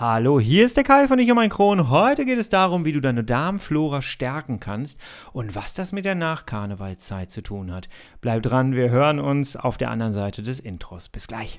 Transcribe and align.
Hallo, 0.00 0.38
hier 0.38 0.64
ist 0.64 0.76
der 0.76 0.84
Kai 0.84 1.08
von 1.08 1.18
Ich 1.18 1.28
und 1.28 1.34
mein 1.34 1.50
Kron. 1.50 1.90
Heute 1.90 2.24
geht 2.24 2.38
es 2.38 2.48
darum, 2.48 2.84
wie 2.84 2.92
du 2.92 3.00
deine 3.00 3.24
Darmflora 3.24 4.00
stärken 4.00 4.60
kannst 4.60 5.00
und 5.32 5.56
was 5.56 5.74
das 5.74 5.90
mit 5.90 6.04
der 6.04 6.14
Nachkarnevalzeit 6.14 7.32
zu 7.32 7.42
tun 7.42 7.72
hat. 7.72 7.88
Bleib 8.20 8.44
dran, 8.44 8.76
wir 8.76 8.90
hören 8.90 9.18
uns 9.18 9.56
auf 9.56 9.76
der 9.76 9.90
anderen 9.90 10.12
Seite 10.12 10.44
des 10.44 10.60
Intros. 10.60 11.08
Bis 11.08 11.26
gleich. 11.26 11.58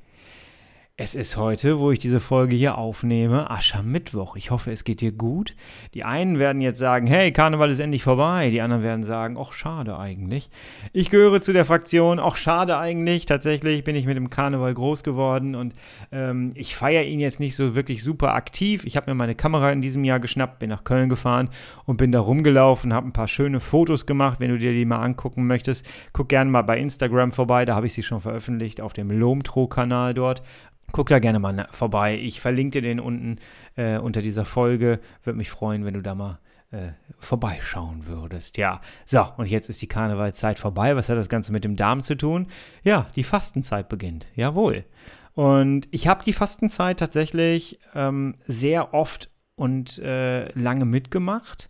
Es 1.03 1.15
ist 1.15 1.35
heute, 1.35 1.79
wo 1.79 1.89
ich 1.89 1.97
diese 1.97 2.19
Folge 2.19 2.55
hier 2.55 2.77
aufnehme, 2.77 3.49
Aschermittwoch. 3.49 4.35
Ich 4.35 4.51
hoffe, 4.51 4.69
es 4.69 4.83
geht 4.83 5.01
dir 5.01 5.11
gut. 5.11 5.55
Die 5.95 6.03
einen 6.03 6.37
werden 6.37 6.61
jetzt 6.61 6.77
sagen, 6.77 7.07
hey, 7.07 7.31
Karneval 7.31 7.71
ist 7.71 7.79
endlich 7.79 8.03
vorbei. 8.03 8.51
Die 8.51 8.61
anderen 8.61 8.83
werden 8.83 9.01
sagen, 9.01 9.35
ach, 9.35 9.51
schade 9.51 9.97
eigentlich. 9.97 10.51
Ich 10.93 11.09
gehöre 11.09 11.41
zu 11.41 11.53
der 11.53 11.65
Fraktion, 11.65 12.19
ach, 12.19 12.35
schade 12.35 12.77
eigentlich. 12.77 13.25
Tatsächlich 13.25 13.83
bin 13.83 13.95
ich 13.95 14.05
mit 14.05 14.15
dem 14.15 14.29
Karneval 14.29 14.75
groß 14.75 15.01
geworden 15.01 15.55
und 15.55 15.73
ähm, 16.11 16.51
ich 16.53 16.75
feiere 16.75 17.05
ihn 17.05 17.19
jetzt 17.19 17.39
nicht 17.39 17.55
so 17.55 17.73
wirklich 17.73 18.03
super 18.03 18.35
aktiv. 18.35 18.85
Ich 18.85 18.95
habe 18.95 19.09
mir 19.09 19.15
meine 19.15 19.33
Kamera 19.33 19.71
in 19.71 19.81
diesem 19.81 20.03
Jahr 20.03 20.19
geschnappt, 20.19 20.59
bin 20.59 20.69
nach 20.69 20.83
Köln 20.83 21.09
gefahren 21.09 21.49
und 21.85 21.97
bin 21.97 22.11
da 22.11 22.19
rumgelaufen, 22.19 22.93
habe 22.93 23.07
ein 23.07 23.13
paar 23.13 23.27
schöne 23.27 23.59
Fotos 23.59 24.05
gemacht. 24.05 24.39
Wenn 24.39 24.51
du 24.51 24.59
dir 24.59 24.71
die 24.71 24.85
mal 24.85 25.01
angucken 25.01 25.47
möchtest, 25.47 25.83
guck 26.13 26.29
gerne 26.29 26.51
mal 26.51 26.61
bei 26.61 26.77
Instagram 26.77 27.31
vorbei. 27.31 27.65
Da 27.65 27.73
habe 27.73 27.87
ich 27.87 27.93
sie 27.93 28.03
schon 28.03 28.21
veröffentlicht 28.21 28.81
auf 28.81 28.93
dem 28.93 29.09
Lomtro-Kanal 29.09 30.13
dort. 30.13 30.43
Guck 30.91 31.09
da 31.09 31.19
gerne 31.19 31.39
mal 31.39 31.67
vorbei. 31.71 32.17
Ich 32.17 32.41
verlinke 32.41 32.81
dir 32.81 32.87
den 32.87 32.99
unten 32.99 33.37
äh, 33.75 33.97
unter 33.97 34.21
dieser 34.21 34.45
Folge. 34.45 34.99
Würde 35.23 35.37
mich 35.37 35.49
freuen, 35.49 35.85
wenn 35.85 35.93
du 35.93 36.01
da 36.01 36.15
mal 36.15 36.39
äh, 36.71 36.91
vorbeischauen 37.19 38.05
würdest. 38.07 38.57
Ja, 38.57 38.81
so, 39.05 39.27
und 39.37 39.49
jetzt 39.49 39.69
ist 39.69 39.81
die 39.81 39.87
Karnevalzeit 39.87 40.59
vorbei. 40.59 40.95
Was 40.95 41.09
hat 41.09 41.17
das 41.17 41.29
Ganze 41.29 41.51
mit 41.51 41.63
dem 41.63 41.75
Darm 41.75 42.01
zu 42.03 42.15
tun? 42.15 42.47
Ja, 42.83 43.07
die 43.15 43.23
Fastenzeit 43.23 43.89
beginnt. 43.89 44.27
Jawohl. 44.35 44.85
Und 45.33 45.87
ich 45.91 46.07
habe 46.07 46.23
die 46.23 46.33
Fastenzeit 46.33 46.99
tatsächlich 46.99 47.79
ähm, 47.95 48.35
sehr 48.43 48.93
oft 48.93 49.29
und 49.55 49.99
äh, 49.99 50.51
lange 50.57 50.85
mitgemacht. 50.85 51.69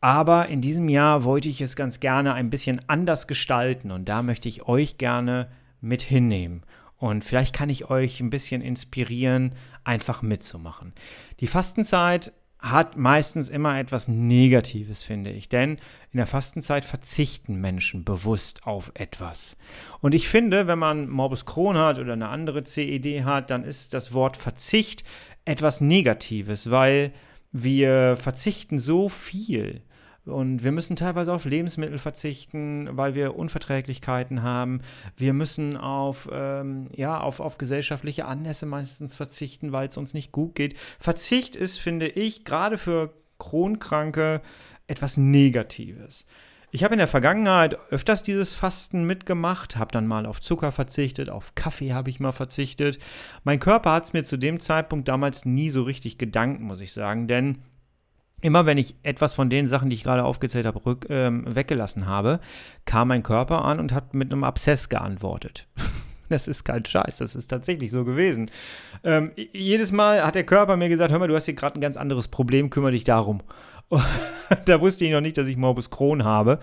Aber 0.00 0.48
in 0.48 0.60
diesem 0.60 0.88
Jahr 0.88 1.24
wollte 1.24 1.48
ich 1.48 1.60
es 1.60 1.76
ganz 1.76 2.00
gerne 2.00 2.32
ein 2.32 2.50
bisschen 2.50 2.80
anders 2.88 3.26
gestalten 3.26 3.90
und 3.90 4.08
da 4.08 4.22
möchte 4.22 4.48
ich 4.48 4.66
euch 4.66 4.96
gerne 4.96 5.48
mit 5.80 6.02
hinnehmen. 6.02 6.62
Und 7.00 7.24
vielleicht 7.24 7.54
kann 7.54 7.70
ich 7.70 7.88
euch 7.90 8.20
ein 8.20 8.30
bisschen 8.30 8.60
inspirieren, 8.60 9.56
einfach 9.84 10.20
mitzumachen. 10.20 10.92
Die 11.40 11.46
Fastenzeit 11.46 12.32
hat 12.58 12.98
meistens 12.98 13.48
immer 13.48 13.78
etwas 13.78 14.06
Negatives, 14.06 15.02
finde 15.02 15.30
ich. 15.30 15.48
Denn 15.48 15.78
in 16.12 16.18
der 16.18 16.26
Fastenzeit 16.26 16.84
verzichten 16.84 17.54
Menschen 17.58 18.04
bewusst 18.04 18.66
auf 18.66 18.92
etwas. 18.94 19.56
Und 20.00 20.14
ich 20.14 20.28
finde, 20.28 20.66
wenn 20.66 20.78
man 20.78 21.08
Morbus 21.08 21.46
Crohn 21.46 21.78
hat 21.78 21.98
oder 21.98 22.12
eine 22.12 22.28
andere 22.28 22.64
CED 22.64 23.24
hat, 23.24 23.50
dann 23.50 23.64
ist 23.64 23.94
das 23.94 24.12
Wort 24.12 24.36
Verzicht 24.36 25.02
etwas 25.46 25.80
Negatives, 25.80 26.70
weil 26.70 27.12
wir 27.50 28.16
verzichten 28.16 28.78
so 28.78 29.08
viel. 29.08 29.82
Und 30.30 30.64
wir 30.64 30.72
müssen 30.72 30.96
teilweise 30.96 31.32
auf 31.32 31.44
Lebensmittel 31.44 31.98
verzichten, 31.98 32.88
weil 32.92 33.14
wir 33.14 33.36
Unverträglichkeiten 33.36 34.42
haben. 34.42 34.82
Wir 35.16 35.32
müssen 35.32 35.76
auf, 35.76 36.28
ähm, 36.32 36.88
ja, 36.94 37.20
auf, 37.20 37.40
auf 37.40 37.58
gesellschaftliche 37.58 38.24
Anlässe 38.24 38.66
meistens 38.66 39.16
verzichten, 39.16 39.72
weil 39.72 39.88
es 39.88 39.96
uns 39.96 40.14
nicht 40.14 40.32
gut 40.32 40.54
geht. 40.54 40.76
Verzicht 40.98 41.56
ist, 41.56 41.78
finde 41.78 42.08
ich, 42.08 42.44
gerade 42.44 42.78
für 42.78 43.12
Kronkranke 43.38 44.42
etwas 44.86 45.16
Negatives. 45.16 46.26
Ich 46.72 46.84
habe 46.84 46.94
in 46.94 46.98
der 46.98 47.08
Vergangenheit 47.08 47.76
öfters 47.90 48.22
dieses 48.22 48.54
Fasten 48.54 49.02
mitgemacht, 49.02 49.76
habe 49.76 49.90
dann 49.90 50.06
mal 50.06 50.24
auf 50.24 50.40
Zucker 50.40 50.70
verzichtet, 50.70 51.28
auf 51.28 51.56
Kaffee 51.56 51.92
habe 51.92 52.10
ich 52.10 52.20
mal 52.20 52.30
verzichtet. 52.30 53.00
Mein 53.42 53.58
Körper 53.58 53.92
hat 53.92 54.04
es 54.04 54.12
mir 54.12 54.22
zu 54.22 54.36
dem 54.36 54.60
Zeitpunkt 54.60 55.08
damals 55.08 55.44
nie 55.44 55.70
so 55.70 55.82
richtig 55.82 56.16
gedankt, 56.16 56.60
muss 56.60 56.80
ich 56.80 56.92
sagen, 56.92 57.26
denn 57.26 57.58
immer 58.40 58.66
wenn 58.66 58.78
ich 58.78 58.94
etwas 59.02 59.34
von 59.34 59.50
den 59.50 59.68
Sachen, 59.68 59.90
die 59.90 59.96
ich 59.96 60.04
gerade 60.04 60.24
aufgezählt 60.24 60.66
habe, 60.66 60.84
rück, 60.84 61.06
ähm, 61.10 61.44
weggelassen 61.46 62.06
habe, 62.06 62.40
kam 62.84 63.08
mein 63.08 63.22
Körper 63.22 63.64
an 63.64 63.78
und 63.78 63.92
hat 63.92 64.14
mit 64.14 64.32
einem 64.32 64.44
Abszess 64.44 64.88
geantwortet. 64.88 65.66
Das 66.30 66.46
ist 66.46 66.62
kein 66.62 66.84
Scheiß, 66.84 67.18
das 67.18 67.34
ist 67.34 67.48
tatsächlich 67.48 67.90
so 67.90 68.04
gewesen. 68.04 68.52
Ähm, 69.02 69.32
jedes 69.52 69.90
Mal 69.90 70.24
hat 70.24 70.36
der 70.36 70.44
Körper 70.44 70.76
mir 70.76 70.88
gesagt, 70.88 71.10
hör 71.10 71.18
mal, 71.18 71.26
du 71.26 71.34
hast 71.34 71.46
hier 71.46 71.54
gerade 71.54 71.76
ein 71.76 71.80
ganz 71.80 71.96
anderes 71.96 72.28
Problem, 72.28 72.70
kümmere 72.70 72.92
dich 72.92 73.02
darum. 73.02 73.42
da 74.66 74.80
wusste 74.80 75.04
ich 75.04 75.10
noch 75.10 75.20
nicht, 75.20 75.36
dass 75.36 75.48
ich 75.48 75.56
Morbus 75.56 75.90
Crohn 75.90 76.22
habe. 76.22 76.60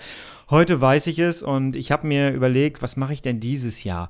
Heute 0.50 0.80
weiß 0.80 1.08
ich 1.08 1.20
es 1.20 1.44
und 1.44 1.76
ich 1.76 1.92
habe 1.92 2.08
mir 2.08 2.32
überlegt, 2.32 2.82
was 2.82 2.96
mache 2.96 3.12
ich 3.12 3.22
denn 3.22 3.42
dieses 3.42 3.84
Jahr? 3.84 4.10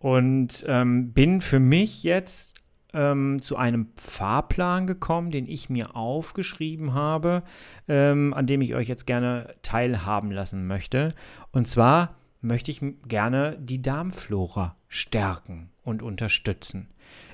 Und 0.00 0.64
ähm, 0.66 1.12
bin 1.12 1.40
für 1.40 1.60
mich 1.60 2.02
jetzt 2.02 2.57
ähm, 2.94 3.40
zu 3.40 3.56
einem 3.56 3.88
Fahrplan 3.96 4.86
gekommen, 4.86 5.30
den 5.30 5.46
ich 5.46 5.68
mir 5.68 5.94
aufgeschrieben 5.94 6.94
habe, 6.94 7.42
ähm, 7.86 8.32
an 8.34 8.46
dem 8.46 8.60
ich 8.60 8.74
euch 8.74 8.88
jetzt 8.88 9.06
gerne 9.06 9.54
teilhaben 9.62 10.30
lassen 10.30 10.66
möchte. 10.66 11.14
Und 11.52 11.66
zwar 11.66 12.16
möchte 12.40 12.70
ich 12.70 12.80
gerne 13.06 13.58
die 13.60 13.82
Darmflora 13.82 14.76
stärken 14.88 15.70
und 15.82 16.02
unterstützen. 16.02 16.88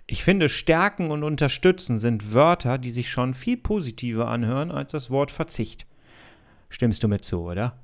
Ich 0.07 0.23
finde, 0.23 0.49
stärken 0.49 1.11
und 1.11 1.23
unterstützen 1.23 1.99
sind 1.99 2.35
Wörter, 2.35 2.77
die 2.77 2.91
sich 2.91 3.11
schon 3.11 3.33
viel 3.33 3.57
positiver 3.57 4.29
anhören 4.29 4.71
als 4.71 4.93
das 4.93 5.11
Wort 5.11 5.31
Verzicht. 5.31 5.87
Stimmst 6.69 7.03
du 7.03 7.09
mir 7.09 7.21
zu, 7.21 7.43
oder? 7.43 7.79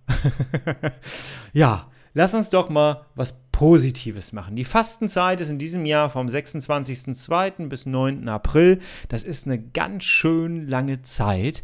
ja, 1.53 1.87
lass 2.15 2.35
uns 2.35 2.51
doch 2.51 2.69
mal 2.69 3.07
was 3.15 3.35
Positives 3.53 4.33
machen. 4.33 4.57
Die 4.57 4.65
Fastenzeit 4.65 5.41
ist 5.41 5.51
in 5.51 5.59
diesem 5.59 5.85
Jahr 5.85 6.09
vom 6.09 6.29
26.02. 6.29 7.69
bis 7.69 7.85
9. 7.85 8.29
April. 8.29 8.81
Das 9.09 9.23
ist 9.23 9.47
eine 9.47 9.61
ganz 9.61 10.05
schön 10.05 10.67
lange 10.67 11.03
Zeit. 11.03 11.63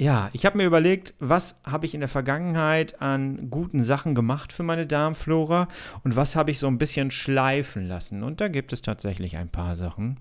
Ja, 0.00 0.30
ich 0.32 0.46
habe 0.46 0.56
mir 0.56 0.64
überlegt, 0.64 1.14
was 1.18 1.60
habe 1.64 1.84
ich 1.84 1.94
in 1.94 2.00
der 2.00 2.08
Vergangenheit 2.08 3.02
an 3.02 3.50
guten 3.50 3.82
Sachen 3.82 4.14
gemacht 4.14 4.52
für 4.52 4.62
meine 4.62 4.86
Darmflora 4.86 5.66
und 6.04 6.14
was 6.14 6.36
habe 6.36 6.52
ich 6.52 6.60
so 6.60 6.68
ein 6.68 6.78
bisschen 6.78 7.10
schleifen 7.10 7.86
lassen. 7.86 8.22
Und 8.22 8.40
da 8.40 8.46
gibt 8.46 8.72
es 8.72 8.80
tatsächlich 8.80 9.36
ein 9.36 9.48
paar 9.48 9.74
Sachen. 9.74 10.18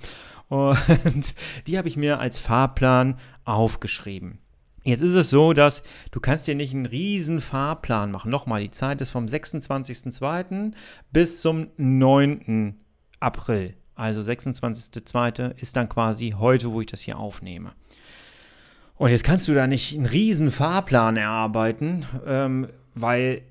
Und 0.50 1.36
die 1.68 1.78
habe 1.78 1.88
ich 1.88 1.98
mir 1.98 2.20
als 2.20 2.40
Fahrplan 2.40 3.20
aufgeschrieben. 3.44 4.40
Jetzt 4.88 5.02
ist 5.02 5.16
es 5.16 5.30
so, 5.30 5.52
dass 5.52 5.84
du 6.12 6.22
kannst 6.22 6.48
dir 6.48 6.56
nicht 6.56 6.74
einen 6.74 6.86
riesen 6.86 7.42
Fahrplan 7.42 8.10
machen. 8.10 8.32
Nochmal, 8.32 8.62
die 8.62 8.72
Zeit 8.72 9.02
ist 9.02 9.12
vom 9.12 9.26
26.02. 9.26 10.72
bis 11.12 11.42
zum 11.42 11.68
9. 11.76 12.74
April. 13.20 13.74
Also 13.96 14.22
26.02. 14.22 15.58
ist 15.58 15.76
dann 15.76 15.90
quasi 15.90 16.36
heute, 16.40 16.72
wo 16.72 16.80
ich 16.80 16.88
das 16.88 17.02
hier 17.02 17.20
aufnehme. 17.20 17.74
Und 18.96 19.10
jetzt 19.10 19.26
kannst 19.26 19.50
du 19.50 19.54
da 19.54 19.68
nicht 19.68 19.94
einen 19.94 20.06
riesen 20.06 20.52
Fahrplan 20.52 21.18
erarbeiten, 21.18 22.06
ähm, 22.26 22.70
weil 22.96 23.42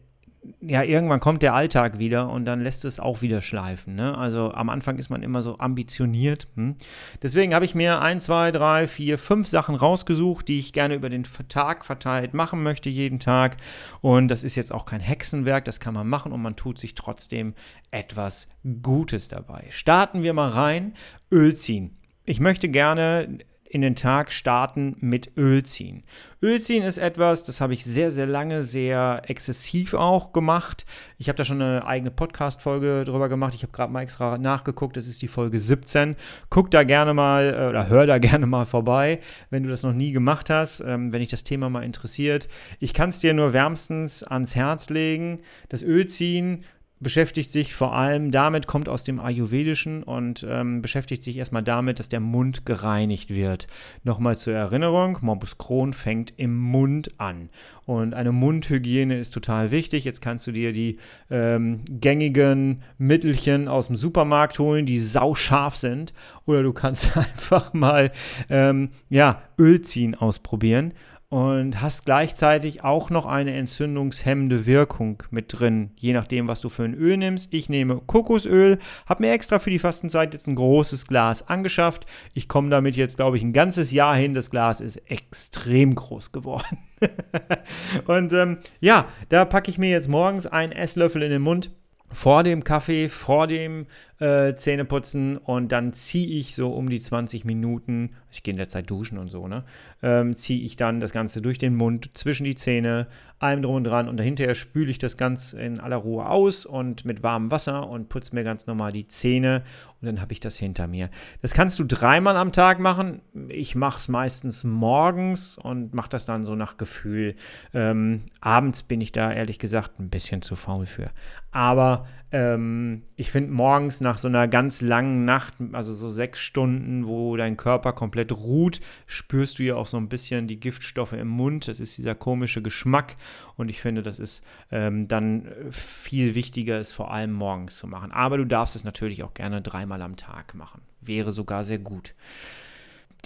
ja, 0.61 0.83
irgendwann 0.83 1.21
kommt 1.21 1.43
der 1.43 1.55
Alltag 1.55 1.99
wieder 1.99 2.31
und 2.31 2.45
dann 2.45 2.61
lässt 2.61 2.85
es 2.85 3.01
auch 3.01 3.23
wieder 3.23 3.43
schleifen. 3.43 3.95
Ne? 3.95 4.17
Also 4.17 4.53
am 4.53 4.69
Anfang 4.69 4.99
ist 4.99 5.11
man 5.11 5.23
immer 5.23 5.43
so 5.43 5.59
ambitioniert. 5.59 6.49
Hm? 6.55 6.77
Deswegen 7.23 7.55
habe 7.55 7.65
ich 7.65 7.75
mir 7.75 8.01
ein, 8.01 8.21
zwei, 8.21 8.53
drei, 8.53 8.87
vier, 8.87 9.19
fünf 9.19 9.47
Sachen 9.49 9.75
rausgesucht, 9.75 10.49
die 10.49 10.59
ich 10.59 10.73
gerne 10.73 10.95
über 10.95 11.09
den 11.09 11.25
Tag 11.49 11.85
verteilt 11.85 12.35
machen 12.35 12.63
möchte, 12.63 12.89
jeden 12.89 13.19
Tag. 13.19 13.57
Und 14.01 14.29
das 14.29 14.45
ist 14.45 14.57
jetzt 14.57 14.73
auch 14.73 14.87
kein 14.87 15.01
Hexenwerk, 15.01 15.65
das 15.65 15.81
kann 15.81 15.95
man 15.95 16.09
machen 16.09 16.33
und 16.33 16.43
man 16.43 16.57
tut 16.57 16.79
sich 16.79 16.95
trotzdem 16.95 17.55
etwas 17.91 18.49
Gutes 18.83 19.29
dabei. 19.29 19.67
Starten 19.71 20.23
wir 20.23 20.33
mal 20.33 20.51
rein. 20.51 20.95
Öl 21.31 21.55
ziehen. 21.55 21.97
Ich 22.25 22.41
möchte 22.41 22.69
gerne 22.69 23.39
in 23.71 23.83
den 23.83 23.97
Tag 23.97 24.33
starten 24.33 24.97
mit 25.01 25.37
Öl 25.37 25.63
ziehen. 25.63 26.03
Öl 26.43 26.61
ziehen 26.61 26.83
ist 26.83 26.99
etwas, 26.99 27.45
das 27.45 27.61
habe 27.61 27.73
ich 27.73 27.85
sehr, 27.85 28.11
sehr 28.11 28.27
lange, 28.27 28.63
sehr 28.63 29.23
exzessiv 29.27 29.95
auch 29.95 30.33
gemacht. 30.33 30.85
Ich 31.19 31.29
habe 31.29 31.37
da 31.37 31.45
schon 31.45 31.63
eine 31.63 31.87
eigene 31.87 32.11
Podcast-Folge 32.11 33.05
drüber 33.05 33.29
gemacht. 33.29 33.55
Ich 33.55 33.63
habe 33.63 33.73
gerade 33.73 33.93
mal 33.93 34.03
extra 34.03 34.37
nachgeguckt. 34.37 34.97
Das 34.97 35.07
ist 35.07 35.23
die 35.23 35.29
Folge 35.29 35.59
17. 35.59 36.15
Guck 36.51 36.71
da 36.71 36.85
gerne 36.85 37.15
mal 37.15 37.55
äh, 37.55 37.69
oder 37.69 37.89
hör 37.89 38.07
da 38.07 38.19
gerne 38.27 38.47
mal 38.47 38.67
vorbei, 38.67 39.21
wenn 39.51 39.63
du 39.63 39.71
das 39.71 39.83
noch 39.83 39.95
nie 39.95 40.13
gemacht 40.13 40.51
hast, 40.51 40.81
ähm, 40.81 41.13
wenn 41.13 41.21
dich 41.21 41.31
das 41.31 41.43
Thema 41.43 41.71
mal 41.71 41.85
interessiert. 41.85 42.49
Ich 42.81 42.93
kann 42.93 43.09
es 43.09 43.21
dir 43.21 43.33
nur 43.33 43.53
wärmstens 43.53 44.23
ans 44.23 44.55
Herz 44.55 44.91
legen. 44.91 45.41
Das 45.69 45.83
Öl 45.83 46.07
ziehen 46.07 46.65
beschäftigt 46.99 47.51
sich 47.51 47.75
vor 47.75 47.95
allem 47.95 48.31
damit, 48.31 48.67
kommt 48.67 48.89
aus 48.89 49.05
dem 49.05 49.21
Ayurvedischen 49.21 50.03
und 50.03 50.47
ähm, 50.49 50.81
beschäftigt 50.81 51.23
sich 51.23 51.37
erstmal 51.37 51.63
damit, 51.63 51.99
dass 51.99 52.09
der 52.09 52.21
Mund 52.21 52.65
gereinigt 52.65 53.35
wird. 53.35 53.67
Nochmal 54.03 54.39
zur 54.39 54.55
Erinnerung, 54.55 55.19
Morbus 55.21 55.59
Crohn 55.59 55.93
fängt 55.93 56.33
im 56.39 56.57
Mund 56.57 57.11
an. 57.19 57.51
Und 57.85 58.15
eine 58.15 58.33
Mundhygiene 58.33 59.19
ist 59.19 59.33
total 59.33 59.71
wichtig. 59.71 60.05
Jetzt 60.05 60.23
kannst 60.23 60.47
du 60.47 60.53
dir 60.53 60.73
die 60.73 60.99
ähm, 61.31 61.85
gängigen 61.89 62.83
Mittelchen 62.99 63.69
aus 63.69 63.89
dem 63.89 63.97
Supermarkt 63.97 64.59
holen, 64.59 64.87
die 64.87 64.99
sauscharf 64.99 65.77
sind. 65.77 66.15
Oder 66.47 66.63
du 66.63 66.73
kannst 66.73 67.17
einfach 67.17 67.75
mal 67.75 68.11
ähm, 68.49 68.91
ja, 69.11 69.43
Öl 69.59 69.83
ziehen 69.83 70.15
ausprobieren 70.15 70.95
und 71.29 71.83
hast 71.83 72.05
gleichzeitig 72.05 72.85
auch 72.85 73.11
noch 73.11 73.27
eine 73.27 73.53
entzündungshemmende 73.55 74.65
Wirkung 74.65 75.23
mit 75.31 75.47
drin, 75.49 75.91
je 75.97 76.13
nachdem, 76.13 76.47
was 76.47 76.61
du 76.61 76.69
für 76.69 76.85
ein 76.85 76.95
Öl 76.95 77.17
nimmst. 77.17 77.53
Ich 77.53 77.69
nehme 77.69 78.01
Kokosöl, 78.07 78.79
habe 79.07 79.25
mir 79.25 79.33
extra 79.33 79.59
für 79.59 79.71
die 79.71 79.81
Fastenzeit 79.81 80.35
jetzt 80.35 80.47
ein 80.47 80.55
großes 80.55 81.07
Glas 81.07 81.49
angeschafft. 81.49 82.07
Ich 82.33 82.49
komme 82.49 82.71
damit 82.71 82.97
jetzt, 82.97 83.17
glaube 83.17 83.37
ich, 83.37 83.43
ein 83.43 83.53
ganzes 83.53 83.91
Jahr 83.91 84.17
hin. 84.17 84.35
Das 84.35 84.51
Glas 84.51 84.81
ist 84.81 84.97
extrem 85.11 85.97
groß 85.97 86.31
geworden. 86.31 86.79
und 88.07 88.33
ähm, 88.33 88.59
ja, 88.81 89.07
da 89.29 89.45
packe 89.45 89.71
ich 89.71 89.79
mir 89.79 89.91
jetzt 89.91 90.09
morgens 90.09 90.47
einen 90.47 90.73
Esslöffel 90.73 91.23
in 91.23 91.31
den 91.31 91.43
Mund 91.43 91.71
vor 92.09 92.43
dem 92.43 92.65
Kaffee, 92.65 93.09
vor 93.09 93.47
dem 93.47 93.87
äh, 94.21 94.55
Zähneputzen 94.55 95.37
und 95.37 95.73
dann 95.73 95.93
ziehe 95.93 96.39
ich 96.39 96.55
so 96.55 96.73
um 96.73 96.89
die 96.89 97.01
20 97.01 97.45
Minuten, 97.45 98.13
ich 98.37 98.43
gehe 98.43 98.53
in 98.53 98.59
der 98.59 98.69
Zeit 98.69 98.91
duschen 98.91 99.19
und 99.19 99.29
so, 99.29 99.49
ne, 99.49 99.65
ähm, 100.03 100.35
ziehe 100.35 100.63
ich 100.63 100.77
dann 100.77 101.01
das 101.01 101.13
Ganze 101.13 101.43
durch 101.43 101.59
den 101.59 101.75
Mund, 101.75 102.11
zwischen 102.15 102.45
die 102.45 102.55
Zähne, 102.55 103.07
allem 103.39 103.63
drum 103.63 103.77
und 103.77 103.85
dran 103.85 104.09
und 104.09 104.17
dahinter 104.17 104.55
spüle 104.55 104.91
ich 104.91 104.99
das 104.99 105.17
Ganze 105.17 105.61
in 105.61 105.81
aller 105.81 105.97
Ruhe 105.97 106.29
aus 106.29 106.65
und 106.65 107.05
mit 107.05 107.23
warmem 107.23 107.51
Wasser 107.51 107.89
und 107.89 108.09
putze 108.09 108.35
mir 108.35 108.45
ganz 108.45 108.67
normal 108.67 108.93
die 108.93 109.09
Zähne 109.09 109.63
und 110.01 110.07
dann 110.07 110.21
habe 110.21 110.33
ich 110.33 110.41
das 110.41 110.57
hinter 110.57 110.87
mir. 110.87 111.11
Das 111.43 111.53
kannst 111.53 111.79
du 111.79 111.85
dreimal 111.85 112.37
am 112.37 112.53
Tag 112.53 112.81
machen. 112.81 113.21
Ich 113.49 113.75
mache 113.75 113.99
es 113.99 114.09
meistens 114.09 114.65
morgens 114.65 115.59
und 115.59 115.95
mache 115.95 116.11
das 116.11 116.27
dann 116.27 116.45
so 116.45 116.55
nach 116.55 116.77
Gefühl. 116.77 117.35
Ähm, 117.75 118.23
abends 118.41 118.83
bin 118.83 119.01
ich 119.01 119.13
da 119.13 119.33
ehrlich 119.33 119.59
gesagt 119.59 119.99
ein 119.99 120.11
bisschen 120.11 120.43
zu 120.43 120.57
faul 120.57 120.87
für. 120.87 121.11
Aber 121.51 122.07
ähm, 122.33 123.03
ich 123.17 123.31
finde 123.31 123.53
morgens 123.53 124.01
nach 124.01 124.19
so 124.19 124.29
einer 124.29 124.49
ganz 124.49 124.83
langen 124.83 125.25
Nacht, 125.25 125.55
also 125.73 125.95
so 125.95 126.11
sechs 126.11 126.41
Stunden, 126.41 127.07
wo 127.07 127.37
dein 127.37 127.57
Körper 127.57 127.93
komplett 127.93 128.26
ruht, 128.33 128.81
spürst 129.07 129.59
du 129.59 129.63
ja 129.63 129.77
auch 129.77 129.87
so 129.87 129.97
ein 129.97 130.09
bisschen 130.09 130.47
die 130.47 130.61
Giftstoffe 130.61 131.13
im 131.13 131.29
Mund. 131.29 131.69
Das 131.69 131.81
ist 131.81 131.99
dieser 131.99 132.15
komische 132.15 132.63
Geschmack. 132.63 133.17
Und 133.57 133.69
ich 133.69 133.81
finde, 133.81 134.03
das 134.03 134.19
ist 134.19 134.45
ähm, 134.71 135.09
dann 135.09 135.49
viel 135.71 136.35
wichtiger, 136.35 136.79
es 136.79 136.93
vor 136.93 137.11
allem 137.13 137.33
morgens 137.33 137.77
zu 137.77 137.87
machen. 137.87 138.13
Aber 138.13 138.37
du 138.39 138.45
darfst 138.45 138.77
es 138.77 138.85
natürlich 138.85 139.23
auch 139.23 139.35
gerne 139.35 139.63
dreimal 139.63 140.03
am 140.03 140.17
Tag 140.17 140.55
machen. 140.55 140.83
Wäre 141.01 141.33
sogar 141.33 141.65
sehr 141.65 141.79
gut. 141.79 142.15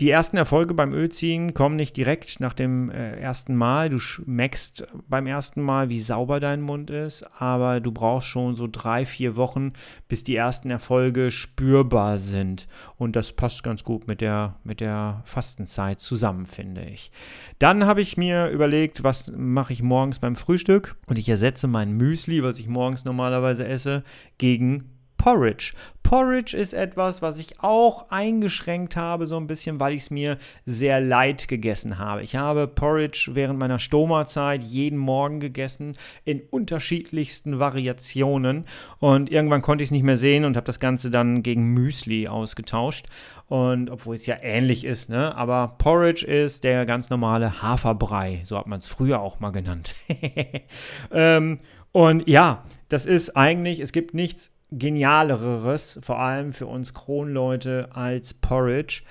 Die 0.01 0.09
ersten 0.09 0.39
Erfolge 0.39 0.73
beim 0.73 0.95
Ölziehen 0.95 1.53
kommen 1.53 1.77
nicht 1.77 1.95
direkt 1.95 2.41
nach 2.41 2.55
dem 2.55 2.91
äh, 2.91 3.21
ersten 3.21 3.55
Mal. 3.55 3.91
Du 3.91 3.99
schmeckst 3.99 4.87
beim 5.09 5.27
ersten 5.27 5.61
Mal, 5.61 5.91
wie 5.91 6.01
sauber 6.01 6.41
dein 6.41 6.63
Mund 6.63 6.89
ist, 6.89 7.23
aber 7.39 7.81
du 7.81 7.93
brauchst 7.93 8.27
schon 8.29 8.55
so 8.55 8.67
drei, 8.67 9.05
vier 9.05 9.37
Wochen, 9.37 9.75
bis 10.09 10.25
die 10.25 10.37
ersten 10.37 10.71
Erfolge 10.71 11.31
spürbar 11.31 12.17
sind. 12.17 12.67
Und 12.97 13.15
das 13.15 13.33
passt 13.33 13.63
ganz 13.63 13.85
gut 13.85 14.09
mit 14.09 14.23
der, 14.23 14.57
mit 14.65 14.81
der 14.81 15.21
Fastenzeit 15.25 16.01
zusammen, 16.01 16.47
finde 16.47 16.81
ich. 16.81 17.13
Dann 17.59 17.85
habe 17.85 18.01
ich 18.01 18.17
mir 18.17 18.49
überlegt, 18.49 19.05
was 19.05 19.31
mache 19.37 19.75
ich 19.75 19.83
morgens 19.83 20.19
beim 20.19 20.35
Frühstück? 20.35 20.97
Und 21.09 21.19
ich 21.19 21.29
ersetze 21.29 21.69
mein 21.69 21.93
Müsli, 21.93 22.43
was 22.43 22.59
ich 22.59 22.69
morgens 22.69 23.05
normalerweise 23.05 23.69
esse, 23.69 24.03
gegen 24.39 25.00
Porridge. 25.21 25.75
Porridge 26.03 26.57
ist 26.57 26.73
etwas, 26.73 27.21
was 27.21 27.39
ich 27.39 27.63
auch 27.63 28.09
eingeschränkt 28.09 28.97
habe, 28.97 29.27
so 29.27 29.37
ein 29.37 29.47
bisschen, 29.47 29.79
weil 29.79 29.93
ich 29.93 30.05
es 30.05 30.11
mir 30.11 30.39
sehr 30.65 30.99
leid 30.99 31.47
gegessen 31.47 31.99
habe. 31.99 32.23
Ich 32.23 32.37
habe 32.37 32.67
Porridge 32.67 33.33
während 33.35 33.59
meiner 33.59 33.79
Stoma-Zeit 33.79 34.65
jeden 34.65 34.99
Morgen 34.99 35.39
gegessen, 35.39 35.99
in 36.25 36.41
unterschiedlichsten 36.41 37.59
Variationen. 37.59 38.65
Und 38.99 39.31
irgendwann 39.31 39.61
konnte 39.61 39.85
ich 39.85 39.89
es 39.89 39.93
nicht 39.93 40.05
mehr 40.05 40.17
sehen 40.17 40.47
und 40.47 40.57
habe 40.57 40.65
das 40.65 40.81
Ganze 40.81 41.11
dann 41.11 41.43
gegen 41.43 41.67
Müsli 41.67 42.27
ausgetauscht. 42.27 43.07
Und 43.47 43.91
obwohl 43.91 44.15
es 44.15 44.25
ja 44.25 44.37
ähnlich 44.41 44.87
ist, 44.87 45.11
ne? 45.11 45.37
Aber 45.37 45.75
Porridge 45.77 46.25
ist 46.27 46.65
der 46.65 46.87
ganz 46.87 47.11
normale 47.11 47.61
Haferbrei. 47.61 48.41
So 48.45 48.57
hat 48.57 48.67
man 48.67 48.79
es 48.79 48.87
früher 48.87 49.21
auch 49.21 49.39
mal 49.39 49.51
genannt. 49.51 49.95
ähm, 51.13 51.61
und 51.93 52.27
ja, 52.27 52.65
das 52.89 53.05
ist 53.05 53.37
eigentlich, 53.37 53.81
es 53.81 53.93
gibt 53.93 54.15
nichts 54.15 54.53
genialeres, 54.73 55.99
vor 56.03 56.19
allem 56.19 56.53
für 56.53 56.67
uns 56.67 56.95
Kronleute, 56.95 57.89
als 57.93 58.35
Porridge. 58.35 59.03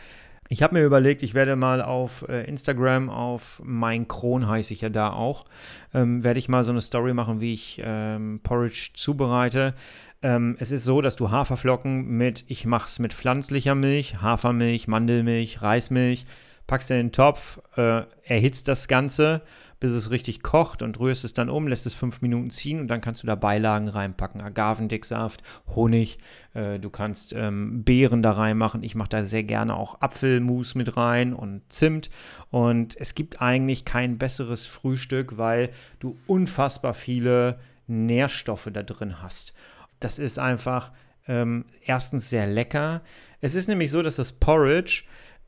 Ich 0.51 0.63
habe 0.63 0.73
mir 0.73 0.83
überlegt, 0.83 1.21
ich 1.21 1.35
werde 1.35 1.55
mal 1.55 1.81
auf 1.81 2.25
äh, 2.27 2.43
Instagram, 2.45 3.09
auf 3.09 3.61
mein 3.63 4.07
Kron 4.07 4.47
heiße 4.47 4.73
ich 4.73 4.81
ja 4.81 4.89
da 4.89 5.11
auch, 5.11 5.45
ähm, 5.93 6.23
werde 6.23 6.39
ich 6.39 6.49
mal 6.49 6.63
so 6.63 6.71
eine 6.71 6.81
Story 6.81 7.13
machen, 7.13 7.39
wie 7.39 7.53
ich 7.53 7.79
ähm, 7.83 8.39
Porridge 8.41 8.91
zubereite. 8.95 9.75
Ähm, 10.23 10.57
es 10.59 10.71
ist 10.71 10.85
so, 10.85 11.01
dass 11.01 11.15
du 11.15 11.29
Haferflocken 11.29 12.05
mit, 12.07 12.45
ich 12.47 12.65
mache 12.65 12.87
es 12.87 12.97
mit 12.97 13.13
pflanzlicher 13.13 13.75
Milch, 13.75 14.21
Hafermilch, 14.21 14.87
Mandelmilch, 14.87 15.61
Reismilch, 15.61 16.25
packst 16.69 16.91
in 16.91 16.97
den 16.97 17.11
Topf, 17.11 17.59
äh, 17.77 18.03
erhitzt 18.23 18.67
das 18.67 18.87
Ganze, 18.87 19.41
bis 19.79 19.91
es 19.91 20.11
richtig 20.11 20.43
kocht 20.43 20.83
und 20.83 20.99
rührst 20.99 21.25
es 21.25 21.33
dann 21.33 21.49
um, 21.49 21.67
lässt 21.67 21.87
es 21.87 21.95
fünf 21.95 22.21
Minuten 22.21 22.51
ziehen 22.51 22.79
und 22.79 22.87
dann 22.89 23.01
kannst 23.01 23.23
du 23.23 23.27
da 23.27 23.33
Beilagen 23.33 23.87
reinpacken. 23.87 24.39
Agavendicksaft, 24.39 25.41
Honig, 25.73 26.19
äh, 26.53 26.77
du 26.77 26.91
kannst 26.91 27.33
ähm, 27.33 27.83
Beeren 27.83 28.21
da 28.21 28.33
reinmachen. 28.33 28.83
Ich 28.83 28.93
mache 28.93 29.09
da 29.09 29.23
sehr 29.23 29.41
gerne 29.41 29.75
auch 29.75 30.01
Apfelmus 30.01 30.75
mit 30.75 30.95
rein 30.95 31.33
und 31.33 31.63
Zimt. 31.69 32.11
Und 32.51 32.95
es 32.99 33.15
gibt 33.15 33.41
eigentlich 33.41 33.83
kein 33.83 34.19
besseres 34.19 34.67
Frühstück, 34.67 35.39
weil 35.39 35.71
du 35.99 36.19
unfassbar 36.27 36.93
viele 36.93 37.59
Nährstoffe 37.87 38.69
da 38.71 38.83
drin 38.83 39.23
hast. 39.23 39.53
Das 39.99 40.19
ist 40.19 40.37
einfach 40.37 40.91
ähm, 41.27 41.65
erstens 41.83 42.29
sehr 42.29 42.45
lecker. 42.45 43.01
Es 43.41 43.55
ist 43.55 43.67
nämlich 43.67 43.89
so, 43.89 44.03
dass 44.03 44.17
das 44.17 44.33
Porridge 44.33 45.05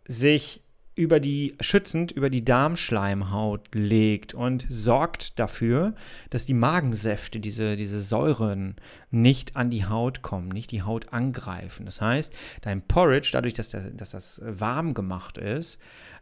sich 0.07 0.63
über 0.96 1.20
die 1.20 1.56
schützend 1.62 2.12
über 2.12 2.30
die 2.30 2.44
Darmschleimhaut 2.44 3.70
legt 3.74 4.34
und 4.34 4.66
sorgt 4.68 5.40
dafür, 5.40 5.96
dass 6.30 6.46
die 6.46 6.54
Magensäfte, 6.54 7.40
diese, 7.40 7.78
diese 7.78 8.02
Säuren, 8.02 8.76
nicht 9.10 9.56
an 9.56 9.70
die 9.70 9.86
Haut 9.86 10.22
kommen, 10.22 10.50
nicht 10.50 10.72
die 10.72 10.84
Haut 10.84 11.14
angreifen. 11.14 11.86
Das 11.86 12.02
heißt, 12.02 12.34
dein 12.62 12.82
Porridge, 12.82 13.30
dadurch, 13.32 13.54
dass, 13.54 13.70
der, 13.70 13.92
dass 13.92 14.12
das 14.12 14.42
warm 14.44 14.94
gemacht 14.94 15.38
ist, 15.38 15.80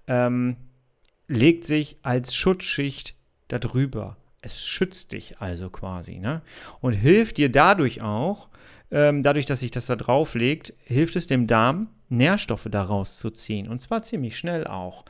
ähm, 0.08 0.58
legt 1.28 1.66
sich 1.66 1.98
als 2.04 2.36
Schutzschicht 2.36 3.16
darüber. 3.48 4.18
Es 4.42 4.66
schützt 4.66 5.12
dich 5.14 5.40
also 5.40 5.70
quasi, 5.70 6.20
ne? 6.20 6.42
Und 6.80 6.94
hilft 6.94 7.38
dir 7.38 7.52
dadurch 7.52 8.02
auch, 8.02 8.50
ähm, 8.92 9.22
dadurch, 9.24 9.46
dass 9.46 9.60
sich 9.60 9.72
das 9.72 9.88
da 9.88 9.96
drauf 9.96 10.36
legt, 10.36 10.74
hilft 10.86 11.16
es 11.16 11.28
dem 11.28 11.48
Darm, 11.48 11.90
Nährstoffe 12.10 12.68
daraus 12.70 13.18
zu 13.18 13.30
ziehen. 13.30 13.68
Und 13.68 13.80
zwar 13.80 14.02
ziemlich 14.02 14.38
schnell 14.38 14.66
auch. 14.68 15.06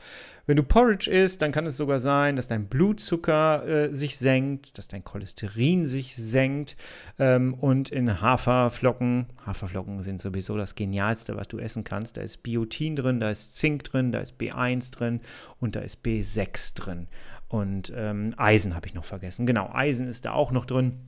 Wenn 0.46 0.56
du 0.56 0.62
Porridge 0.62 1.10
isst, 1.10 1.42
dann 1.42 1.52
kann 1.52 1.66
es 1.66 1.76
sogar 1.76 2.00
sein, 2.00 2.34
dass 2.34 2.48
dein 2.48 2.66
Blutzucker 2.66 3.66
äh, 3.66 3.94
sich 3.94 4.16
senkt, 4.16 4.76
dass 4.78 4.88
dein 4.88 5.04
Cholesterin 5.04 5.86
sich 5.86 6.16
senkt. 6.16 6.76
Ähm, 7.18 7.54
und 7.54 7.90
in 7.90 8.20
Haferflocken, 8.20 9.26
Haferflocken 9.46 10.02
sind 10.02 10.20
sowieso 10.20 10.56
das 10.56 10.74
Genialste, 10.74 11.36
was 11.36 11.48
du 11.48 11.58
essen 11.58 11.84
kannst. 11.84 12.16
Da 12.16 12.22
ist 12.22 12.42
Biotin 12.42 12.96
drin, 12.96 13.20
da 13.20 13.30
ist 13.30 13.56
Zink 13.56 13.84
drin, 13.84 14.12
da 14.12 14.20
ist 14.20 14.40
B1 14.40 14.92
drin 14.92 15.20
und 15.60 15.76
da 15.76 15.80
ist 15.80 16.04
B6 16.04 16.74
drin. 16.74 17.06
Und 17.46 17.92
ähm, 17.94 18.34
Eisen 18.36 18.74
habe 18.74 18.86
ich 18.86 18.94
noch 18.94 19.04
vergessen. 19.04 19.46
Genau, 19.46 19.70
Eisen 19.72 20.08
ist 20.08 20.24
da 20.24 20.32
auch 20.32 20.50
noch 20.50 20.66
drin. 20.66 20.98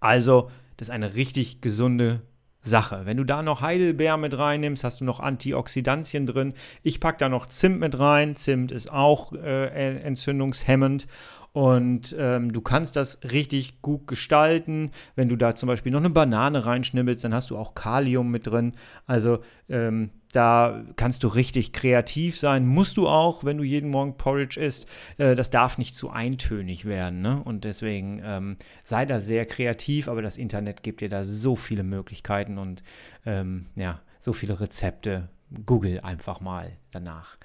Also, 0.00 0.50
das 0.76 0.88
ist 0.88 0.94
eine 0.94 1.14
richtig 1.14 1.60
gesunde 1.60 2.22
Sache. 2.62 3.02
Wenn 3.04 3.16
du 3.16 3.24
da 3.24 3.42
noch 3.42 3.60
Heidelbeer 3.60 4.16
mit 4.16 4.38
reinnimmst, 4.38 4.84
hast 4.84 5.00
du 5.00 5.04
noch 5.04 5.20
Antioxidantien 5.20 6.26
drin. 6.26 6.54
Ich 6.82 7.00
packe 7.00 7.18
da 7.18 7.28
noch 7.28 7.46
Zimt 7.46 7.80
mit 7.80 7.98
rein. 7.98 8.36
Zimt 8.36 8.70
ist 8.70 8.90
auch 8.90 9.32
äh, 9.32 10.00
entzündungshemmend. 10.00 11.06
Und 11.52 12.16
ähm, 12.18 12.52
du 12.52 12.62
kannst 12.62 12.96
das 12.96 13.20
richtig 13.30 13.82
gut 13.82 14.06
gestalten. 14.06 14.90
Wenn 15.16 15.28
du 15.28 15.36
da 15.36 15.54
zum 15.54 15.66
Beispiel 15.66 15.92
noch 15.92 16.00
eine 16.00 16.08
Banane 16.08 16.64
reinschnibbelst, 16.64 17.24
dann 17.24 17.34
hast 17.34 17.50
du 17.50 17.58
auch 17.58 17.74
Kalium 17.74 18.30
mit 18.30 18.46
drin. 18.46 18.72
Also 19.06 19.40
ähm, 19.68 20.10
da 20.32 20.82
kannst 20.96 21.24
du 21.24 21.28
richtig 21.28 21.74
kreativ 21.74 22.38
sein. 22.38 22.66
Musst 22.66 22.96
du 22.96 23.06
auch, 23.06 23.44
wenn 23.44 23.58
du 23.58 23.64
jeden 23.64 23.90
Morgen 23.90 24.16
Porridge 24.16 24.58
isst. 24.58 24.88
Äh, 25.18 25.34
das 25.34 25.50
darf 25.50 25.76
nicht 25.76 25.94
zu 25.94 26.08
eintönig 26.08 26.86
werden. 26.86 27.20
Ne? 27.20 27.42
Und 27.44 27.64
deswegen 27.64 28.22
ähm, 28.24 28.56
sei 28.82 29.04
da 29.04 29.20
sehr 29.20 29.44
kreativ. 29.44 30.08
Aber 30.08 30.22
das 30.22 30.38
Internet 30.38 30.82
gibt 30.82 31.02
dir 31.02 31.10
da 31.10 31.22
so 31.22 31.54
viele 31.54 31.82
Möglichkeiten 31.82 32.56
und 32.56 32.82
ähm, 33.26 33.66
ja, 33.76 34.00
so 34.20 34.32
viele 34.32 34.58
Rezepte. 34.58 35.28
Google 35.66 36.00
einfach 36.00 36.40
mal 36.40 36.72
danach. 36.92 37.36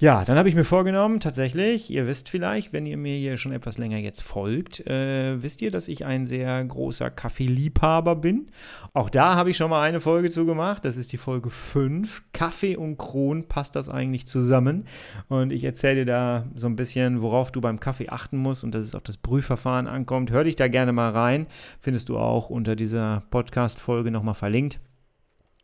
Ja, 0.00 0.24
dann 0.24 0.38
habe 0.38 0.48
ich 0.48 0.54
mir 0.54 0.62
vorgenommen, 0.62 1.18
tatsächlich, 1.18 1.90
ihr 1.90 2.06
wisst 2.06 2.28
vielleicht, 2.28 2.72
wenn 2.72 2.86
ihr 2.86 2.96
mir 2.96 3.16
hier 3.16 3.36
schon 3.36 3.50
etwas 3.50 3.78
länger 3.78 3.98
jetzt 3.98 4.22
folgt, 4.22 4.86
äh, 4.86 5.42
wisst 5.42 5.60
ihr, 5.60 5.72
dass 5.72 5.88
ich 5.88 6.04
ein 6.04 6.28
sehr 6.28 6.64
großer 6.64 7.10
Kaffeeliebhaber 7.10 8.14
bin. 8.14 8.46
Auch 8.94 9.10
da 9.10 9.34
habe 9.34 9.50
ich 9.50 9.56
schon 9.56 9.70
mal 9.70 9.82
eine 9.82 10.00
Folge 10.00 10.30
zu 10.30 10.46
gemacht. 10.46 10.84
Das 10.84 10.96
ist 10.96 11.10
die 11.10 11.16
Folge 11.16 11.50
5. 11.50 12.22
Kaffee 12.32 12.76
und 12.76 12.96
Kron, 12.96 13.48
passt 13.48 13.74
das 13.74 13.88
eigentlich 13.88 14.28
zusammen? 14.28 14.84
Und 15.26 15.52
ich 15.52 15.64
erzähle 15.64 16.04
dir 16.04 16.06
da 16.06 16.46
so 16.54 16.68
ein 16.68 16.76
bisschen, 16.76 17.20
worauf 17.20 17.50
du 17.50 17.60
beim 17.60 17.80
Kaffee 17.80 18.08
achten 18.08 18.36
musst 18.36 18.62
und 18.62 18.76
dass 18.76 18.84
es 18.84 18.94
auf 18.94 19.02
das 19.02 19.16
Brühverfahren 19.16 19.88
ankommt. 19.88 20.30
Hör 20.30 20.44
dich 20.44 20.54
da 20.54 20.68
gerne 20.68 20.92
mal 20.92 21.10
rein. 21.10 21.48
Findest 21.80 22.08
du 22.08 22.18
auch 22.18 22.50
unter 22.50 22.76
dieser 22.76 23.24
Podcast-Folge 23.30 24.12
nochmal 24.12 24.34
verlinkt. 24.34 24.78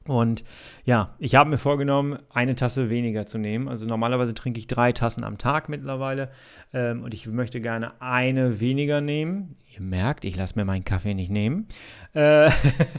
Und 0.06 0.44
ja, 0.84 1.14
ich 1.18 1.34
habe 1.34 1.50
mir 1.50 1.58
vorgenommen, 1.58 2.18
eine 2.30 2.54
Tasse 2.54 2.90
weniger 2.90 3.26
zu 3.26 3.38
nehmen. 3.38 3.68
Also 3.68 3.86
normalerweise 3.86 4.34
trinke 4.34 4.58
ich 4.58 4.66
drei 4.66 4.92
Tassen 4.92 5.24
am 5.24 5.38
Tag 5.38 5.68
mittlerweile. 5.68 6.30
Ähm, 6.72 7.02
und 7.02 7.14
ich 7.14 7.26
möchte 7.26 7.60
gerne 7.60 8.00
eine 8.00 8.60
weniger 8.60 9.00
nehmen. 9.00 9.56
Ihr 9.74 9.80
merkt, 9.80 10.24
ich 10.24 10.36
lasse 10.36 10.58
mir 10.58 10.64
meinen 10.64 10.84
Kaffee 10.84 11.14
nicht 11.14 11.30
nehmen. 11.30 11.68
Äh, 12.12 12.50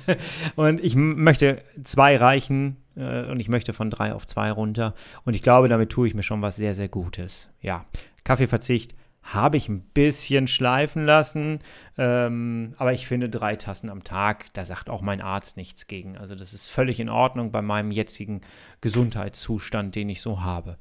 und 0.56 0.84
ich 0.84 0.96
möchte 0.96 1.62
zwei 1.84 2.18
reichen. 2.18 2.78
Äh, 2.96 3.26
und 3.26 3.40
ich 3.40 3.50
möchte 3.50 3.74
von 3.74 3.90
drei 3.90 4.14
auf 4.14 4.26
zwei 4.26 4.52
runter. 4.52 4.96
Und 5.24 5.36
ich 5.36 5.44
glaube, 5.44 5.70
damit 5.70 5.92
tue 5.92 6.08
ich 6.08 6.16
mir 6.16 6.24
schon 6.24 6.42
was 6.42 6.56
sehr, 6.56 6.74
sehr 6.74 6.90
Gutes. 6.90 7.50
Ja, 7.62 7.84
Kaffeeverzicht 8.24 8.96
habe 9.26 9.58
ich 9.58 9.68
ein 9.68 9.82
bisschen 9.82 10.48
schleifen 10.48 11.04
lassen. 11.04 11.60
Ähm, 11.98 12.76
aber 12.78 12.94
ich 12.94 13.08
finde 13.08 13.28
drei 13.28 13.56
Tassen 13.56 13.90
am 13.90 14.04
Tag, 14.04 14.54
da 14.54 14.64
sagt 14.64 14.90
auch 14.90 15.02
mein 15.02 15.20
Arzt 15.20 15.58
nichts 15.58 15.88
gegen. 15.88 16.16
Also 16.16 16.36
das 16.36 16.54
ist 16.54 16.68
völlig 16.68 17.00
in 17.00 17.10
Ordnung 17.10 17.52
bei 17.52 17.64
meinem 17.64 17.92
jetzigen 17.92 18.42
Gesundheitszustand, 18.82 19.96
den 19.96 20.10
ich 20.10 20.22
so 20.22 20.42
habe. 20.42 20.78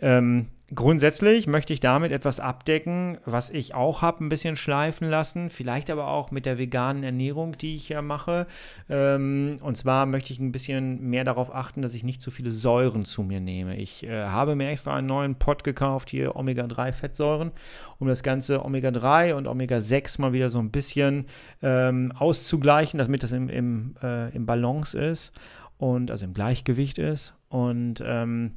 Ähm, 0.00 0.46
grundsätzlich 0.74 1.46
möchte 1.46 1.72
ich 1.72 1.80
damit 1.80 2.12
etwas 2.12 2.40
abdecken, 2.40 3.18
was 3.24 3.50
ich 3.50 3.74
auch 3.74 4.02
habe 4.02 4.24
ein 4.24 4.28
bisschen 4.28 4.54
schleifen 4.54 5.08
lassen, 5.08 5.50
vielleicht 5.50 5.90
aber 5.90 6.08
auch 6.08 6.30
mit 6.30 6.46
der 6.46 6.58
veganen 6.58 7.02
Ernährung, 7.02 7.56
die 7.58 7.74
ich 7.74 7.88
ja 7.88 8.02
mache. 8.02 8.46
Ähm, 8.88 9.58
und 9.62 9.76
zwar 9.76 10.06
möchte 10.06 10.32
ich 10.32 10.38
ein 10.38 10.52
bisschen 10.52 11.08
mehr 11.08 11.24
darauf 11.24 11.52
achten, 11.54 11.82
dass 11.82 11.94
ich 11.94 12.04
nicht 12.04 12.22
zu 12.22 12.30
viele 12.30 12.52
Säuren 12.52 13.04
zu 13.04 13.22
mir 13.22 13.40
nehme. 13.40 13.76
Ich 13.76 14.04
äh, 14.04 14.26
habe 14.26 14.54
mir 14.54 14.68
extra 14.68 14.94
einen 14.94 15.08
neuen 15.08 15.34
Pot 15.36 15.64
gekauft, 15.64 16.10
hier 16.10 16.36
Omega-3-Fettsäuren, 16.36 17.50
um 17.98 18.06
das 18.06 18.22
ganze 18.22 18.64
Omega-3 18.64 19.34
und 19.34 19.48
Omega-6 19.48 20.20
mal 20.20 20.32
wieder 20.32 20.50
so 20.50 20.58
ein 20.58 20.70
bisschen 20.70 21.26
ähm, 21.62 22.12
auszugleichen, 22.12 22.98
damit 22.98 23.22
das 23.22 23.32
im, 23.32 23.48
im, 23.48 23.96
äh, 24.02 24.34
im 24.34 24.46
Balance 24.46 24.96
ist 24.96 25.32
und 25.78 26.10
also 26.10 26.24
im 26.24 26.34
Gleichgewicht 26.34 26.98
ist. 26.98 27.34
Und 27.48 28.02
ähm, 28.04 28.52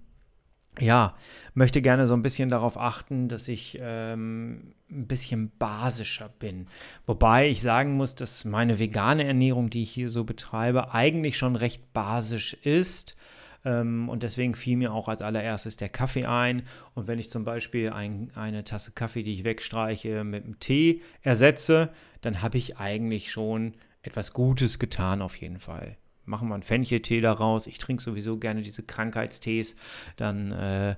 ja, 0.80 1.16
möchte 1.54 1.82
gerne 1.82 2.08
so 2.08 2.14
ein 2.14 2.22
bisschen 2.22 2.50
darauf 2.50 2.78
achten, 2.78 3.28
dass 3.28 3.48
ich 3.48 3.78
ähm, 3.82 4.74
ein 4.90 5.08
bisschen 5.08 5.52
basischer 5.60 6.30
bin. 6.40 6.68
Wobei 7.06 7.50
ich 7.50 7.62
sagen 7.62 7.94
muss, 7.94 8.16
dass 8.16 8.46
meine 8.46 8.80
vegane 8.80 9.26
Ernährung, 9.26 9.70
die 9.70 9.84
ich 9.84 9.92
hier 9.92 10.10
so 10.10 10.24
betreibe, 10.24 10.94
eigentlich 10.94 11.38
schon 11.38 11.56
recht 11.56 11.94
basisch 11.94 12.54
ist. 12.54 13.18
Ähm, 13.66 14.08
und 14.08 14.24
deswegen 14.24 14.56
fiel 14.56 14.78
mir 14.78 14.94
auch 14.94 15.10
als 15.10 15.22
allererstes 15.22 15.76
der 15.76 15.90
Kaffee 15.90 16.26
ein. 16.26 16.64
Und 16.96 17.08
wenn 17.08 17.20
ich 17.20 17.30
zum 17.30 17.44
Beispiel 17.44 17.90
ein, 17.90 18.32
eine 18.36 18.64
Tasse 18.64 18.92
Kaffee, 18.92 19.24
die 19.24 19.34
ich 19.34 19.44
wegstreiche, 19.44 20.24
mit 20.24 20.46
einem 20.46 20.60
Tee 20.60 21.02
ersetze, 21.22 21.90
dann 22.22 22.42
habe 22.42 22.58
ich 22.58 22.78
eigentlich 22.78 23.32
schon 23.32 23.74
etwas 24.04 24.32
Gutes 24.32 24.80
getan 24.80 25.22
auf 25.22 25.36
jeden 25.36 25.60
Fall 25.60 25.98
machen 26.26 26.48
wir 26.48 26.54
einen 26.54 26.64
Fencheltee 26.64 27.22
daraus. 27.22 27.68
Ich 27.68 27.78
trinke 27.78 28.02
sowieso 28.02 28.38
gerne 28.38 28.62
diese 28.62 28.84
Krankheitstees. 28.84 29.76
Dann 30.16 30.52
äh, 30.52 30.96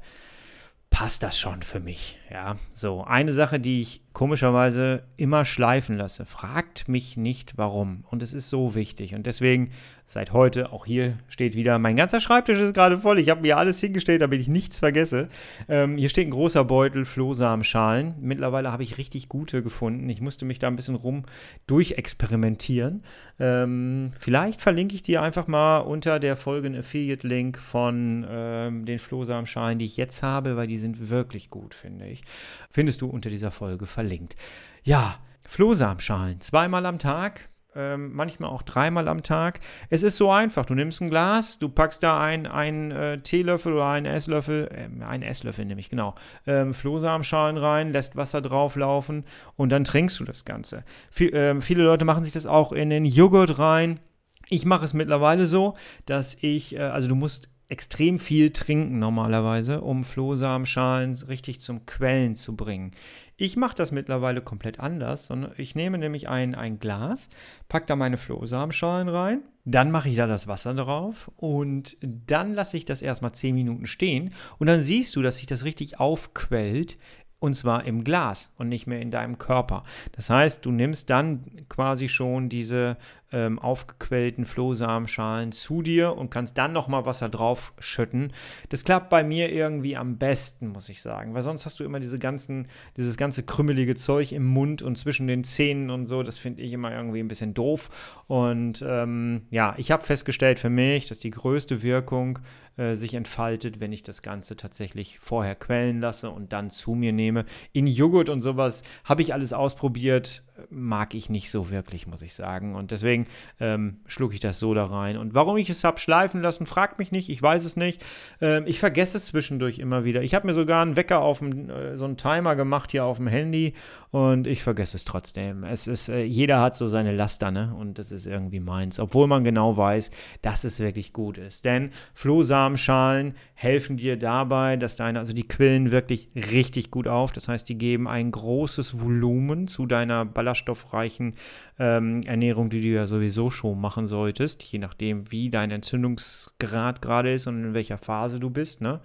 passt 0.89 1.23
das 1.23 1.39
schon 1.39 1.63
für 1.63 1.79
mich. 1.79 2.19
Ja, 2.29 2.57
so 2.71 3.03
eine 3.03 3.33
Sache, 3.33 3.59
die 3.59 3.81
ich 3.81 4.02
komischerweise 4.13 5.03
immer 5.17 5.43
schleifen 5.43 5.97
lasse. 5.97 6.25
Fragt 6.25 6.87
mich 6.87 7.17
nicht 7.17 7.57
warum. 7.57 8.05
Und 8.09 8.21
es 8.21 8.33
ist 8.33 8.49
so 8.49 8.75
wichtig. 8.75 9.15
Und 9.15 9.25
deswegen 9.25 9.71
seit 10.05 10.33
heute, 10.33 10.71
auch 10.71 10.85
hier 10.85 11.17
steht 11.27 11.55
wieder, 11.55 11.79
mein 11.79 11.95
ganzer 11.95 12.19
Schreibtisch 12.19 12.59
ist 12.59 12.75
gerade 12.75 12.99
voll. 12.99 13.17
Ich 13.17 13.29
habe 13.29 13.41
mir 13.41 13.57
alles 13.57 13.79
hingestellt, 13.79 14.21
damit 14.21 14.39
ich 14.39 14.47
nichts 14.47 14.79
vergesse. 14.79 15.29
Ähm, 15.67 15.97
hier 15.97 16.09
steht 16.09 16.27
ein 16.27 16.31
großer 16.31 16.63
Beutel 16.63 17.05
Flohsamenschalen. 17.05 18.13
Mittlerweile 18.19 18.71
habe 18.71 18.83
ich 18.83 18.99
richtig 18.99 19.29
gute 19.29 19.63
gefunden. 19.63 20.07
Ich 20.09 20.21
musste 20.21 20.45
mich 20.45 20.59
da 20.59 20.67
ein 20.67 20.75
bisschen 20.75 20.95
rum 20.95 21.23
durchexperimentieren. 21.65 23.03
Ähm, 23.39 24.11
vielleicht 24.15 24.61
verlinke 24.61 24.93
ich 24.93 25.01
dir 25.01 25.23
einfach 25.23 25.47
mal 25.47 25.79
unter 25.79 26.19
der 26.19 26.35
Folge 26.35 26.67
einen 26.67 26.79
Affiliate-Link 26.79 27.57
von 27.57 28.25
ähm, 28.29 28.85
den 28.85 28.99
Flohsamenschalen, 28.99 29.79
die 29.79 29.85
ich 29.85 29.97
jetzt 29.97 30.21
habe, 30.21 30.55
weil 30.55 30.67
die 30.67 30.77
sind 30.77 31.09
wirklich 31.09 31.49
gut, 31.49 31.73
finde 31.73 32.05
ich. 32.05 32.21
Findest 32.69 33.01
du 33.01 33.07
unter 33.07 33.31
dieser 33.31 33.49
Folge 33.49 33.87
verlinkt 33.87 34.02
verlinkt. 34.03 34.35
Ja, 34.83 35.15
Flohsamenschalen, 35.45 36.41
zweimal 36.41 36.85
am 36.85 36.99
Tag, 36.99 37.49
ähm, 37.75 38.13
manchmal 38.13 38.49
auch 38.49 38.61
dreimal 38.61 39.07
am 39.07 39.23
Tag. 39.23 39.61
Es 39.89 40.03
ist 40.03 40.17
so 40.17 40.29
einfach. 40.29 40.65
Du 40.65 40.75
nimmst 40.75 41.01
ein 41.01 41.09
Glas, 41.09 41.57
du 41.57 41.69
packst 41.69 42.03
da 42.03 42.19
einen 42.19 42.91
äh, 42.91 43.19
Teelöffel 43.19 43.73
oder 43.73 43.87
einen 43.87 44.05
Esslöffel, 44.05 44.69
äh, 44.71 45.03
einen 45.03 45.23
Esslöffel 45.23 45.65
nämlich, 45.65 45.89
genau, 45.89 46.15
ähm, 46.45 46.73
Flohsamenschalen 46.73 47.57
rein, 47.57 47.93
lässt 47.93 48.17
Wasser 48.17 48.41
drauflaufen 48.41 49.23
und 49.55 49.69
dann 49.69 49.85
trinkst 49.85 50.19
du 50.19 50.25
das 50.25 50.43
Ganze. 50.43 50.83
Viel, 51.09 51.33
äh, 51.33 51.61
viele 51.61 51.83
Leute 51.83 52.03
machen 52.03 52.25
sich 52.25 52.33
das 52.33 52.45
auch 52.45 52.73
in 52.73 52.89
den 52.89 53.05
Joghurt 53.05 53.57
rein. 53.57 54.01
Ich 54.49 54.65
mache 54.65 54.85
es 54.85 54.93
mittlerweile 54.93 55.45
so, 55.45 55.75
dass 56.05 56.35
ich, 56.41 56.75
äh, 56.75 56.79
also 56.79 57.07
du 57.07 57.15
musst 57.15 57.49
extrem 57.73 58.19
viel 58.19 58.51
trinken 58.51 58.99
normalerweise, 58.99 59.81
um 59.81 60.03
Flohsamenschalen 60.03 61.15
richtig 61.27 61.59
zum 61.59 61.87
Quellen 61.87 62.35
zu 62.35 62.55
bringen. 62.55 62.91
Ich 63.35 63.57
mache 63.57 63.75
das 63.75 63.91
mittlerweile 63.91 64.41
komplett 64.41 64.79
anders, 64.79 65.27
sondern 65.27 65.53
ich 65.57 65.75
nehme 65.75 65.97
nämlich 65.97 66.29
ein, 66.29 66.53
ein 66.53 66.79
Glas, 66.79 67.29
packe 67.67 67.87
da 67.87 67.95
meine 67.95 68.17
Flohsamenschalen 68.17 69.09
rein, 69.09 69.41
dann 69.65 69.91
mache 69.91 70.09
ich 70.09 70.15
da 70.15 70.27
das 70.27 70.47
Wasser 70.47 70.73
drauf 70.73 71.31
und 71.37 71.97
dann 72.01 72.53
lasse 72.53 72.77
ich 72.77 72.85
das 72.85 73.01
erstmal 73.01 73.31
10 73.33 73.55
Minuten 73.55 73.85
stehen 73.85 74.35
und 74.59 74.67
dann 74.67 74.81
siehst 74.81 75.15
du, 75.15 75.21
dass 75.21 75.37
sich 75.37 75.47
das 75.47 75.63
richtig 75.63 75.99
aufquellt 75.99 76.95
und 77.39 77.55
zwar 77.55 77.83
im 77.83 78.03
Glas 78.05 78.53
und 78.57 78.69
nicht 78.69 78.87
mehr 78.87 79.01
in 79.01 79.11
deinem 79.11 79.37
Körper. 79.37 79.83
Das 80.13 80.29
heißt, 80.29 80.65
du 80.65 80.71
nimmst 80.71 81.09
dann 81.09 81.41
quasi 81.67 82.07
schon 82.07 82.47
diese 82.47 82.97
ähm, 83.33 83.57
aufgequellten 83.59 84.45
Flohsamenschalen 84.45 85.51
zu 85.51 85.81
dir 85.81 86.15
und 86.15 86.29
kannst 86.29 86.57
dann 86.57 86.71
nochmal 86.71 87.05
Wasser 87.05 87.27
drauf 87.27 87.73
schütten. 87.79 88.31
Das 88.69 88.85
klappt 88.85 89.09
bei 89.09 89.23
mir 89.23 89.51
irgendwie 89.51 89.97
am 89.97 90.17
besten, 90.17 90.67
muss 90.67 90.87
ich 90.87 91.01
sagen, 91.01 91.33
weil 91.33 91.41
sonst 91.41 91.65
hast 91.65 91.79
du 91.79 91.83
immer 91.83 91.99
diese 91.99 92.19
ganzen, 92.19 92.67
dieses 92.95 93.17
ganze 93.17 93.43
krümmelige 93.43 93.95
Zeug 93.95 94.31
im 94.31 94.45
Mund 94.45 94.83
und 94.83 94.97
zwischen 94.97 95.27
den 95.27 95.43
Zähnen 95.43 95.89
und 95.89 96.05
so. 96.05 96.21
Das 96.23 96.37
finde 96.37 96.61
ich 96.61 96.71
immer 96.71 96.93
irgendwie 96.93 97.19
ein 97.19 97.27
bisschen 97.27 97.55
doof. 97.55 97.89
Und 98.27 98.85
ähm, 98.87 99.47
ja, 99.49 99.73
ich 99.77 99.91
habe 99.91 100.05
festgestellt 100.05 100.59
für 100.59 100.69
mich, 100.69 101.07
dass 101.07 101.19
die 101.19 101.31
größte 101.31 101.81
Wirkung 101.81 102.39
äh, 102.77 102.95
sich 102.95 103.13
entfaltet, 103.13 103.79
wenn 103.79 103.91
ich 103.91 104.03
das 104.03 104.21
Ganze 104.21 104.55
tatsächlich 104.55 105.19
vorher 105.19 105.55
quellen 105.55 105.99
lasse 105.99 106.29
und 106.29 106.53
dann 106.53 106.69
zu 106.69 106.95
mir 106.95 107.13
nehme. 107.13 107.45
In 107.71 107.87
Joghurt 107.87 108.29
und 108.29 108.41
sowas 108.41 108.83
habe 109.03 109.21
ich 109.21 109.33
alles 109.33 109.53
ausprobiert 109.53 110.43
mag 110.69 111.13
ich 111.13 111.29
nicht 111.29 111.49
so 111.49 111.71
wirklich, 111.71 112.07
muss 112.07 112.21
ich 112.21 112.33
sagen. 112.33 112.75
Und 112.75 112.91
deswegen 112.91 113.27
ähm, 113.59 113.97
schlug 114.05 114.33
ich 114.33 114.39
das 114.39 114.59
so 114.59 114.73
da 114.73 114.85
rein. 114.85 115.17
Und 115.17 115.33
warum 115.33 115.57
ich 115.57 115.69
es 115.69 115.83
habe 115.83 115.99
schleifen 115.99 116.41
lassen, 116.41 116.65
fragt 116.65 116.99
mich 116.99 117.11
nicht, 117.11 117.29
ich 117.29 117.41
weiß 117.41 117.65
es 117.65 117.75
nicht. 117.75 118.03
Ähm, 118.41 118.63
ich 118.67 118.79
vergesse 118.79 119.17
es 119.17 119.25
zwischendurch 119.25 119.79
immer 119.79 120.03
wieder. 120.03 120.21
Ich 120.21 120.35
habe 120.35 120.47
mir 120.47 120.53
sogar 120.53 120.81
einen 120.81 120.95
Wecker 120.95 121.19
auf 121.21 121.39
dem, 121.39 121.69
äh, 121.69 121.97
so 121.97 122.05
einen 122.05 122.17
Timer 122.17 122.55
gemacht 122.55 122.91
hier 122.91 123.05
auf 123.05 123.17
dem 123.17 123.27
Handy 123.27 123.73
und 124.13 124.45
ich 124.45 124.61
vergesse 124.61 124.95
es 124.95 125.05
trotzdem. 125.05 125.63
Es 125.63 125.87
ist, 125.87 126.07
äh, 126.07 126.21
jeder 126.23 126.61
hat 126.61 126.75
so 126.75 126.87
seine 126.87 127.11
Laster, 127.11 127.49
ne? 127.49 127.73
Und 127.75 127.97
das 127.97 128.11
ist 128.11 128.27
irgendwie 128.27 128.59
meins. 128.59 128.99
Obwohl 128.99 129.25
man 129.25 129.43
genau 129.43 129.75
weiß, 129.75 130.11
dass 130.43 130.65
es 130.65 130.79
wirklich 130.79 131.13
gut 131.13 131.39
ist. 131.39 131.65
Denn 131.65 131.89
Flohsamenschalen 132.13 133.33
helfen 133.55 133.97
dir 133.97 134.15
dabei, 134.15 134.77
dass 134.77 134.97
deine, 134.97 135.17
also 135.17 135.33
die 135.33 135.47
quillen 135.47 135.89
wirklich 135.89 136.29
richtig 136.35 136.91
gut 136.91 137.07
auf. 137.07 137.31
Das 137.31 137.47
heißt, 137.47 137.67
die 137.67 137.75
geben 137.75 138.07
ein 138.07 138.29
großes 138.29 139.01
Volumen 139.01 139.67
zu 139.67 139.87
deiner 139.87 140.25
ballaststoffreichen 140.25 141.33
ähm, 141.79 142.21
Ernährung, 142.27 142.69
die 142.69 142.83
du 142.83 142.89
ja 142.89 143.07
sowieso 143.07 143.49
schon 143.49 143.81
machen 143.81 144.05
solltest, 144.05 144.61
je 144.61 144.77
nachdem, 144.77 145.31
wie 145.31 145.49
dein 145.49 145.71
Entzündungsgrad 145.71 147.01
gerade 147.01 147.33
ist 147.33 147.47
und 147.47 147.63
in 147.63 147.73
welcher 147.73 147.97
Phase 147.97 148.39
du 148.39 148.51
bist, 148.51 148.79
ne? 148.79 149.01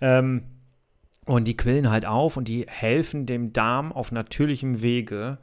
Ähm, 0.00 0.55
und 1.26 1.46
die 1.46 1.56
quillen 1.56 1.90
halt 1.90 2.06
auf 2.06 2.36
und 2.36 2.48
die 2.48 2.64
helfen 2.68 3.26
dem 3.26 3.52
Darm 3.52 3.92
auf 3.92 4.12
natürlichem 4.12 4.80
Wege 4.80 5.38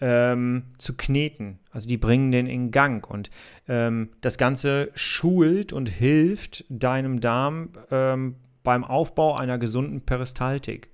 ähm, 0.00 0.64
zu 0.78 0.94
kneten. 0.94 1.58
Also 1.70 1.88
die 1.88 1.96
bringen 1.96 2.32
den 2.32 2.46
in 2.46 2.70
Gang. 2.70 3.08
Und 3.08 3.30
ähm, 3.68 4.10
das 4.20 4.38
Ganze 4.38 4.90
schult 4.94 5.72
und 5.72 5.88
hilft 5.88 6.64
deinem 6.68 7.20
Darm 7.20 7.70
ähm, 7.90 8.36
beim 8.62 8.84
Aufbau 8.84 9.36
einer 9.36 9.58
gesunden 9.58 10.00
Peristaltik. 10.00 10.90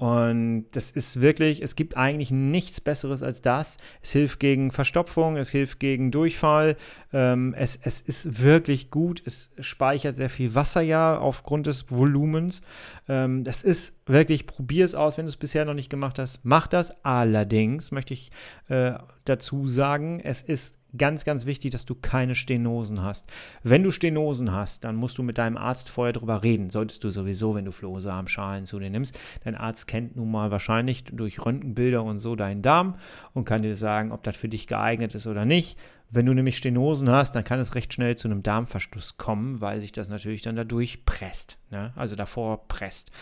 Und 0.00 0.64
das 0.70 0.90
ist 0.90 1.20
wirklich, 1.20 1.62
es 1.62 1.76
gibt 1.76 1.94
eigentlich 1.94 2.30
nichts 2.30 2.80
Besseres 2.80 3.22
als 3.22 3.42
das. 3.42 3.76
Es 4.00 4.12
hilft 4.12 4.40
gegen 4.40 4.70
Verstopfung, 4.70 5.36
es 5.36 5.50
hilft 5.50 5.78
gegen 5.78 6.10
Durchfall. 6.10 6.78
Ähm, 7.12 7.52
es, 7.54 7.78
es 7.82 8.00
ist 8.00 8.40
wirklich 8.40 8.90
gut. 8.90 9.22
Es 9.26 9.50
speichert 9.60 10.16
sehr 10.16 10.30
viel 10.30 10.54
Wasser 10.54 10.80
ja 10.80 11.18
aufgrund 11.18 11.66
des 11.66 11.90
Volumens. 11.90 12.62
Ähm, 13.08 13.44
das 13.44 13.62
ist 13.62 13.92
wirklich, 14.06 14.46
probier 14.46 14.86
es 14.86 14.94
aus, 14.94 15.18
wenn 15.18 15.26
du 15.26 15.28
es 15.28 15.36
bisher 15.36 15.66
noch 15.66 15.74
nicht 15.74 15.90
gemacht 15.90 16.18
hast. 16.18 16.40
Mach 16.44 16.66
das. 16.66 17.04
Allerdings 17.04 17.92
möchte 17.92 18.14
ich 18.14 18.30
äh, 18.68 18.94
dazu 19.26 19.68
sagen, 19.68 20.18
es 20.20 20.40
ist 20.40 20.79
ganz, 20.96 21.24
ganz 21.24 21.46
wichtig, 21.46 21.70
dass 21.70 21.84
du 21.84 21.94
keine 21.94 22.34
Stenosen 22.34 23.02
hast. 23.02 23.28
Wenn 23.62 23.82
du 23.82 23.90
Stenosen 23.90 24.52
hast, 24.52 24.84
dann 24.84 24.96
musst 24.96 25.18
du 25.18 25.22
mit 25.22 25.38
deinem 25.38 25.56
Arzt 25.56 25.88
vorher 25.88 26.12
darüber 26.12 26.42
reden. 26.42 26.70
Solltest 26.70 27.04
du 27.04 27.10
sowieso, 27.10 27.54
wenn 27.54 27.64
du 27.64 27.72
Flohsamenschalen 27.72 28.66
zu 28.66 28.78
dir 28.78 28.90
nimmst. 28.90 29.18
Dein 29.44 29.54
Arzt 29.54 29.86
kennt 29.86 30.16
nun 30.16 30.30
mal 30.30 30.50
wahrscheinlich 30.50 31.04
durch 31.04 31.44
Röntgenbilder 31.44 32.02
und 32.02 32.18
so 32.18 32.36
deinen 32.36 32.62
Darm 32.62 32.96
und 33.34 33.44
kann 33.44 33.62
dir 33.62 33.76
sagen, 33.76 34.12
ob 34.12 34.22
das 34.22 34.36
für 34.36 34.48
dich 34.48 34.66
geeignet 34.66 35.14
ist 35.14 35.26
oder 35.26 35.44
nicht. 35.44 35.78
Wenn 36.12 36.26
du 36.26 36.34
nämlich 36.34 36.56
Stenosen 36.56 37.08
hast, 37.08 37.36
dann 37.36 37.44
kann 37.44 37.60
es 37.60 37.76
recht 37.76 37.94
schnell 37.94 38.16
zu 38.16 38.26
einem 38.26 38.42
Darmverschluss 38.42 39.16
kommen, 39.16 39.60
weil 39.60 39.80
sich 39.80 39.92
das 39.92 40.08
natürlich 40.08 40.42
dann 40.42 40.56
dadurch 40.56 41.04
presst. 41.04 41.58
Ne? 41.70 41.92
Also 41.94 42.16
davor 42.16 42.66
presst. 42.66 43.12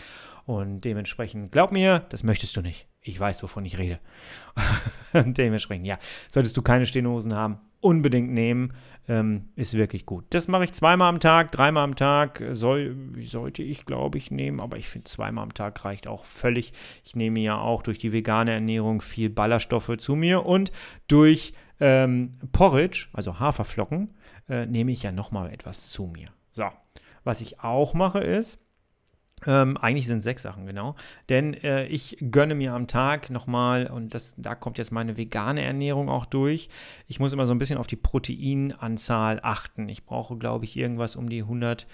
Und 0.49 0.81
dementsprechend, 0.81 1.51
glaub 1.51 1.71
mir, 1.71 2.07
das 2.09 2.23
möchtest 2.23 2.57
du 2.57 2.61
nicht. 2.61 2.87
Ich 3.01 3.19
weiß, 3.19 3.43
wovon 3.43 3.65
ich 3.65 3.77
rede. 3.77 3.99
dementsprechend, 5.13 5.85
ja, 5.85 5.99
solltest 6.31 6.57
du 6.57 6.63
keine 6.63 6.87
Stenosen 6.87 7.35
haben, 7.35 7.59
unbedingt 7.81 8.31
nehmen. 8.31 8.73
Ähm, 9.07 9.49
ist 9.55 9.75
wirklich 9.75 10.07
gut. 10.07 10.25
Das 10.31 10.47
mache 10.47 10.63
ich 10.63 10.71
zweimal 10.71 11.07
am 11.07 11.19
Tag, 11.19 11.51
dreimal 11.51 11.83
am 11.83 11.95
Tag. 11.95 12.43
Soll, 12.53 12.97
sollte 13.19 13.61
ich, 13.61 13.85
glaube 13.85 14.17
ich, 14.17 14.31
nehmen, 14.31 14.59
aber 14.59 14.77
ich 14.77 14.89
finde 14.89 15.03
zweimal 15.03 15.43
am 15.43 15.53
Tag 15.53 15.85
reicht 15.85 16.07
auch 16.07 16.25
völlig. 16.25 16.73
Ich 17.03 17.15
nehme 17.15 17.41
ja 17.41 17.59
auch 17.59 17.83
durch 17.83 17.99
die 17.99 18.11
vegane 18.11 18.51
Ernährung 18.51 19.01
viel 19.01 19.29
Ballaststoffe 19.29 19.97
zu 19.99 20.15
mir 20.15 20.47
und 20.47 20.71
durch 21.07 21.53
ähm, 21.79 22.39
Porridge, 22.53 23.09
also 23.13 23.39
Haferflocken, 23.39 24.15
äh, 24.49 24.65
nehme 24.65 24.93
ich 24.93 25.03
ja 25.03 25.11
nochmal 25.11 25.53
etwas 25.53 25.91
zu 25.91 26.07
mir. 26.07 26.29
So, 26.49 26.65
was 27.23 27.39
ich 27.39 27.59
auch 27.59 27.93
mache 27.93 28.21
ist, 28.21 28.57
ähm, 29.45 29.77
eigentlich 29.77 30.07
sind 30.07 30.21
sechs 30.21 30.41
Sachen, 30.41 30.65
genau. 30.65 30.95
Denn 31.29 31.53
äh, 31.53 31.85
ich 31.87 32.17
gönne 32.31 32.55
mir 32.55 32.73
am 32.73 32.87
Tag 32.87 33.29
nochmal, 33.29 33.87
und 33.87 34.13
das, 34.13 34.35
da 34.37 34.55
kommt 34.55 34.77
jetzt 34.77 34.91
meine 34.91 35.17
vegane 35.17 35.63
Ernährung 35.63 36.09
auch 36.09 36.25
durch. 36.25 36.69
Ich 37.07 37.19
muss 37.19 37.33
immer 37.33 37.45
so 37.45 37.53
ein 37.53 37.59
bisschen 37.59 37.77
auf 37.77 37.87
die 37.87 37.95
Proteinanzahl 37.95 39.39
achten. 39.41 39.89
Ich 39.89 40.05
brauche, 40.05 40.37
glaube 40.37 40.65
ich, 40.65 40.75
irgendwas 40.77 41.15
um 41.15 41.29
die 41.29 41.41
100 41.41 41.87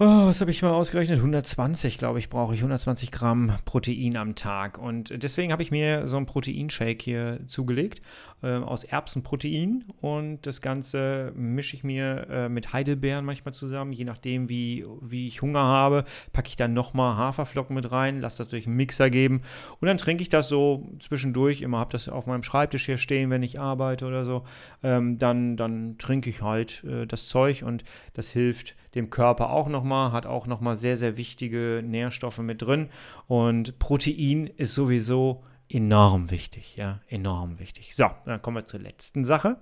Oh, 0.00 0.26
was 0.26 0.40
habe 0.40 0.52
ich 0.52 0.62
mal 0.62 0.70
ausgerechnet? 0.70 1.18
120, 1.18 1.98
glaube 1.98 2.20
ich, 2.20 2.28
brauche 2.28 2.54
ich 2.54 2.60
120 2.60 3.10
Gramm 3.10 3.58
Protein 3.64 4.16
am 4.16 4.36
Tag. 4.36 4.78
Und 4.78 5.12
deswegen 5.24 5.50
habe 5.50 5.64
ich 5.64 5.72
mir 5.72 6.06
so 6.06 6.16
einen 6.16 6.26
Proteinshake 6.26 7.02
hier 7.02 7.40
zugelegt 7.48 8.00
äh, 8.40 8.58
aus 8.58 8.84
Erbsenprotein. 8.84 9.86
Und 10.00 10.46
das 10.46 10.60
Ganze 10.60 11.32
mische 11.34 11.74
ich 11.74 11.82
mir 11.82 12.28
äh, 12.30 12.48
mit 12.48 12.72
Heidelbeeren 12.72 13.24
manchmal 13.24 13.54
zusammen. 13.54 13.92
Je 13.92 14.04
nachdem, 14.04 14.48
wie, 14.48 14.86
wie 15.00 15.26
ich 15.26 15.42
Hunger 15.42 15.64
habe, 15.64 16.04
packe 16.32 16.46
ich 16.46 16.54
dann 16.54 16.74
nochmal 16.74 17.16
Haferflocken 17.16 17.74
mit 17.74 17.90
rein, 17.90 18.20
lasse 18.20 18.44
das 18.44 18.50
durch 18.50 18.68
einen 18.68 18.76
Mixer 18.76 19.10
geben. 19.10 19.42
Und 19.80 19.86
dann 19.86 19.96
trinke 19.96 20.22
ich 20.22 20.28
das 20.28 20.46
so 20.46 20.88
zwischendurch. 21.00 21.60
Immer 21.62 21.78
habe 21.78 21.90
das 21.90 22.08
auf 22.08 22.26
meinem 22.26 22.44
Schreibtisch 22.44 22.86
hier 22.86 22.98
stehen, 22.98 23.30
wenn 23.30 23.42
ich 23.42 23.58
arbeite 23.58 24.06
oder 24.06 24.24
so. 24.24 24.44
Ähm, 24.84 25.18
dann, 25.18 25.56
dann 25.56 25.98
trinke 25.98 26.30
ich 26.30 26.40
halt 26.40 26.84
äh, 26.84 27.04
das 27.04 27.26
Zeug 27.26 27.64
und 27.64 27.82
das 28.12 28.30
hilft 28.30 28.76
dem 28.98 29.10
Körper 29.10 29.50
auch 29.50 29.68
nochmal, 29.68 30.12
hat 30.12 30.26
auch 30.26 30.46
nochmal 30.46 30.76
sehr, 30.76 30.96
sehr 30.96 31.16
wichtige 31.16 31.82
Nährstoffe 31.84 32.38
mit 32.38 32.60
drin. 32.60 32.90
Und 33.26 33.78
Protein 33.78 34.46
ist 34.46 34.74
sowieso 34.74 35.42
enorm 35.70 36.30
wichtig, 36.30 36.76
ja, 36.76 37.00
enorm 37.08 37.58
wichtig. 37.58 37.94
So, 37.94 38.06
dann 38.26 38.42
kommen 38.42 38.58
wir 38.58 38.64
zur 38.64 38.80
letzten 38.80 39.24
Sache. 39.24 39.56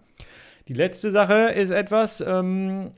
Die 0.69 0.75
letzte 0.75 1.12
Sache 1.12 1.52
ist 1.52 1.71
etwas, 1.71 2.21
ähm, 2.21 2.90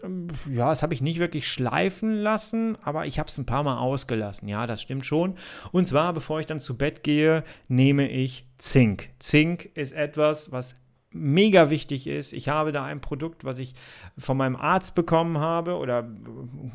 ja, 0.50 0.70
das 0.70 0.82
habe 0.82 0.94
ich 0.94 1.02
nicht 1.02 1.18
wirklich 1.18 1.46
schleifen 1.46 2.14
lassen, 2.14 2.78
aber 2.82 3.04
ich 3.04 3.18
habe 3.18 3.28
es 3.28 3.36
ein 3.36 3.44
paar 3.44 3.62
Mal 3.62 3.76
ausgelassen. 3.76 4.48
Ja, 4.48 4.66
das 4.66 4.80
stimmt 4.80 5.04
schon. 5.04 5.34
Und 5.70 5.86
zwar, 5.86 6.14
bevor 6.14 6.40
ich 6.40 6.46
dann 6.46 6.60
zu 6.60 6.78
Bett 6.78 7.02
gehe, 7.02 7.44
nehme 7.68 8.08
ich 8.08 8.46
Zink. 8.56 9.10
Zink 9.18 9.66
ist 9.74 9.92
etwas, 9.92 10.50
was 10.50 10.76
mega 11.10 11.70
wichtig 11.70 12.06
ist. 12.06 12.32
Ich 12.32 12.48
habe 12.48 12.70
da 12.70 12.84
ein 12.84 13.00
Produkt, 13.00 13.44
was 13.44 13.58
ich 13.58 13.74
von 14.18 14.36
meinem 14.36 14.56
Arzt 14.56 14.94
bekommen 14.94 15.38
habe 15.38 15.76
oder 15.76 16.06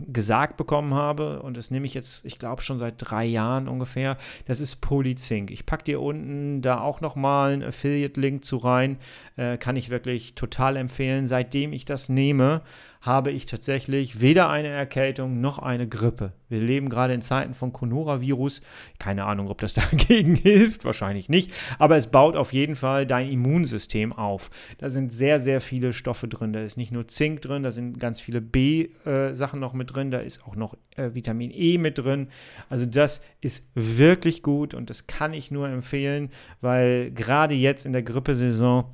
gesagt 0.08 0.58
bekommen 0.58 0.96
habe 0.96 1.42
und 1.42 1.56
das 1.56 1.70
nehme 1.70 1.86
ich 1.86 1.94
jetzt, 1.94 2.26
ich 2.26 2.40
glaube 2.40 2.62
schon 2.62 2.80
seit 2.80 2.96
drei 2.98 3.26
Jahren 3.26 3.68
ungefähr. 3.68 4.18
Das 4.46 4.60
ist 4.60 4.82
Polyzink. 4.82 5.52
Ich 5.52 5.66
packe 5.66 5.84
dir 5.84 6.02
unten 6.02 6.62
da 6.62 6.80
auch 6.80 7.00
nochmal 7.00 7.54
einen 7.54 7.64
Affiliate-Link 7.64 8.44
zu 8.44 8.58
rein. 8.58 8.98
Äh, 9.36 9.58
kann 9.58 9.76
ich 9.76 9.90
wirklich 9.90 10.34
total 10.36 10.78
empfehlen. 10.78 11.28
Seitdem 11.28 11.72
ich 11.72 11.86
das 11.86 12.10
nehme, 12.10 12.64
habe 13.04 13.32
ich 13.32 13.46
tatsächlich 13.46 14.22
weder 14.22 14.50
eine 14.50 14.70
Erkältung 14.70 15.42
noch 15.42 15.60
eine 15.60 15.90
Grippe. 15.90 16.32
Wir 16.48 16.62
leben 16.62 16.88
gerade 16.88 17.14
in 17.14 17.22
Zeiten 17.22 17.54
von 17.54 17.74
Coronavirus. 17.74 18.62
Keine 18.98 19.26
Ahnung, 19.26 19.50
ob 19.50 19.60
das 19.60 19.74
dagegen 19.92 20.36
hilft, 20.36 20.86
wahrscheinlich 20.86 21.28
nicht. 21.28 21.52
Aber 21.80 21.98
es 21.98 22.08
baut 22.08 22.38
auf 22.38 22.54
jeden 22.54 22.78
Fall 22.78 23.06
dein 23.06 23.30
Immunsystem 23.30 24.14
auf. 24.14 24.50
Da 24.78 24.90
sind 24.90 25.12
sehr, 25.12 25.42
sehr 25.42 25.60
viele 25.60 25.92
Stoffe 25.92 26.30
drin. 26.30 26.54
Da 26.54 26.62
ist 26.62 26.78
nicht 26.78 26.94
nur 26.94 27.06
Zink 27.10 27.42
drin, 27.42 27.62
da 27.64 27.72
sind 27.72 28.00
ganz 28.00 28.22
viele 28.22 28.40
B-Sachen 28.40 29.60
äh, 29.60 29.62
noch 29.62 29.74
mit 29.74 29.94
drin. 29.94 30.10
Da 30.10 30.20
ist 30.20 30.46
auch 30.48 30.56
noch 30.56 30.78
äh, 30.96 31.14
Vitamin 31.14 31.52
E 31.52 31.78
mit 31.78 31.98
drin. 31.98 32.30
Also 32.70 32.86
das 32.86 33.22
ist 33.42 33.66
wirklich 33.76 34.44
gut 34.44 34.74
und 34.74 34.90
das 34.90 35.08
kann 35.08 35.34
ich 35.34 35.52
nur 35.52 35.68
empfehlen, 35.68 36.30
weil 36.62 37.12
gerade 37.12 37.54
jetzt 37.54 37.86
in 37.86 37.92
der 37.92 38.04
Grippesaison 38.04 38.86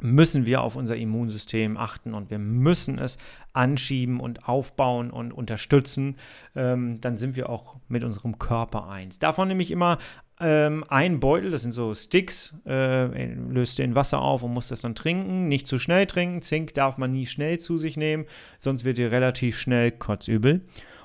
müssen 0.00 0.46
wir 0.46 0.62
auf 0.62 0.76
unser 0.76 0.96
Immunsystem 0.96 1.76
achten 1.76 2.14
und 2.14 2.30
wir 2.30 2.38
müssen 2.38 2.98
es 2.98 3.18
anschieben 3.52 4.20
und 4.20 4.48
aufbauen 4.48 5.10
und 5.10 5.32
unterstützen. 5.32 6.16
Ähm, 6.54 7.00
dann 7.00 7.16
sind 7.16 7.36
wir 7.36 7.48
auch 7.48 7.76
mit 7.88 8.04
unserem 8.04 8.38
Körper 8.38 8.88
eins. 8.88 9.18
Davon 9.18 9.48
nehme 9.48 9.62
ich 9.62 9.70
immer 9.70 9.98
ähm, 10.40 10.84
ein 10.88 11.20
Beutel, 11.20 11.50
das 11.50 11.62
sind 11.62 11.72
so 11.72 11.94
Sticks, 11.94 12.56
äh, 12.66 13.34
löst 13.34 13.78
in 13.78 13.94
Wasser 13.94 14.20
auf 14.20 14.42
und 14.42 14.52
muss 14.52 14.68
das 14.68 14.80
dann 14.80 14.94
trinken. 14.94 15.48
Nicht 15.48 15.66
zu 15.66 15.78
schnell 15.78 16.06
trinken. 16.06 16.42
Zink 16.42 16.74
darf 16.74 16.98
man 16.98 17.12
nie 17.12 17.26
schnell 17.26 17.58
zu 17.58 17.78
sich 17.78 17.96
nehmen, 17.96 18.26
sonst 18.58 18.84
wird 18.84 18.98
ihr 18.98 19.12
relativ 19.12 19.58
schnell 19.58 19.92
kotzübel. 19.92 20.62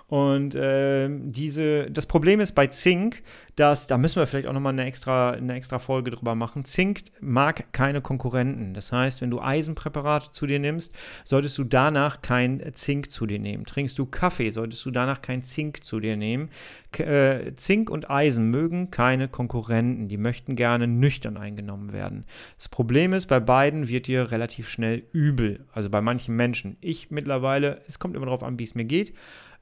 Und 0.09 0.55
äh, 0.55 1.07
diese, 1.11 1.91
das 1.91 2.07
Problem 2.07 2.39
ist 2.39 2.53
bei 2.53 2.65
Zink, 2.65 3.21
dass, 3.55 3.85
da 3.85 3.99
müssen 3.99 4.19
wir 4.19 4.25
vielleicht 4.25 4.47
auch 4.47 4.53
nochmal 4.53 4.73
eine 4.73 4.85
extra, 4.85 5.31
eine 5.31 5.53
extra 5.53 5.77
Folge 5.77 6.09
drüber 6.09 6.33
machen. 6.33 6.65
Zink 6.65 7.01
mag 7.21 7.71
keine 7.73 8.01
Konkurrenten. 8.01 8.73
Das 8.73 8.91
heißt, 8.91 9.21
wenn 9.21 9.29
du 9.29 9.39
Eisenpräparate 9.39 10.31
zu 10.31 10.47
dir 10.47 10.57
nimmst, 10.57 10.95
solltest 11.25 11.59
du 11.59 11.63
danach 11.63 12.23
kein 12.23 12.73
Zink 12.73 13.11
zu 13.11 13.27
dir 13.27 13.37
nehmen. 13.37 13.65
Trinkst 13.65 13.99
du 13.99 14.07
Kaffee, 14.07 14.49
solltest 14.49 14.83
du 14.83 14.89
danach 14.89 15.21
kein 15.21 15.43
Zink 15.43 15.83
zu 15.83 15.99
dir 15.99 16.17
nehmen. 16.17 16.49
K 16.91 17.03
äh, 17.03 17.53
Zink 17.53 17.91
und 17.91 18.09
Eisen 18.09 18.49
mögen 18.49 18.89
keine 18.89 19.27
Konkurrenten. 19.27 20.07
Die 20.07 20.17
möchten 20.17 20.55
gerne 20.55 20.87
nüchtern 20.87 21.37
eingenommen 21.37 21.93
werden. 21.93 22.25
Das 22.57 22.67
Problem 22.67 23.13
ist, 23.13 23.27
bei 23.27 23.39
beiden 23.39 23.89
wird 23.89 24.07
dir 24.07 24.31
relativ 24.31 24.69
schnell 24.69 25.03
übel. 25.11 25.67
Also 25.71 25.91
bei 25.91 26.01
manchen 26.01 26.35
Menschen. 26.35 26.77
Ich 26.81 27.11
mittlerweile, 27.11 27.81
es 27.85 27.99
kommt 27.99 28.15
immer 28.15 28.25
darauf 28.25 28.41
an, 28.41 28.57
wie 28.57 28.63
es 28.63 28.73
mir 28.73 28.85
geht. 28.85 29.13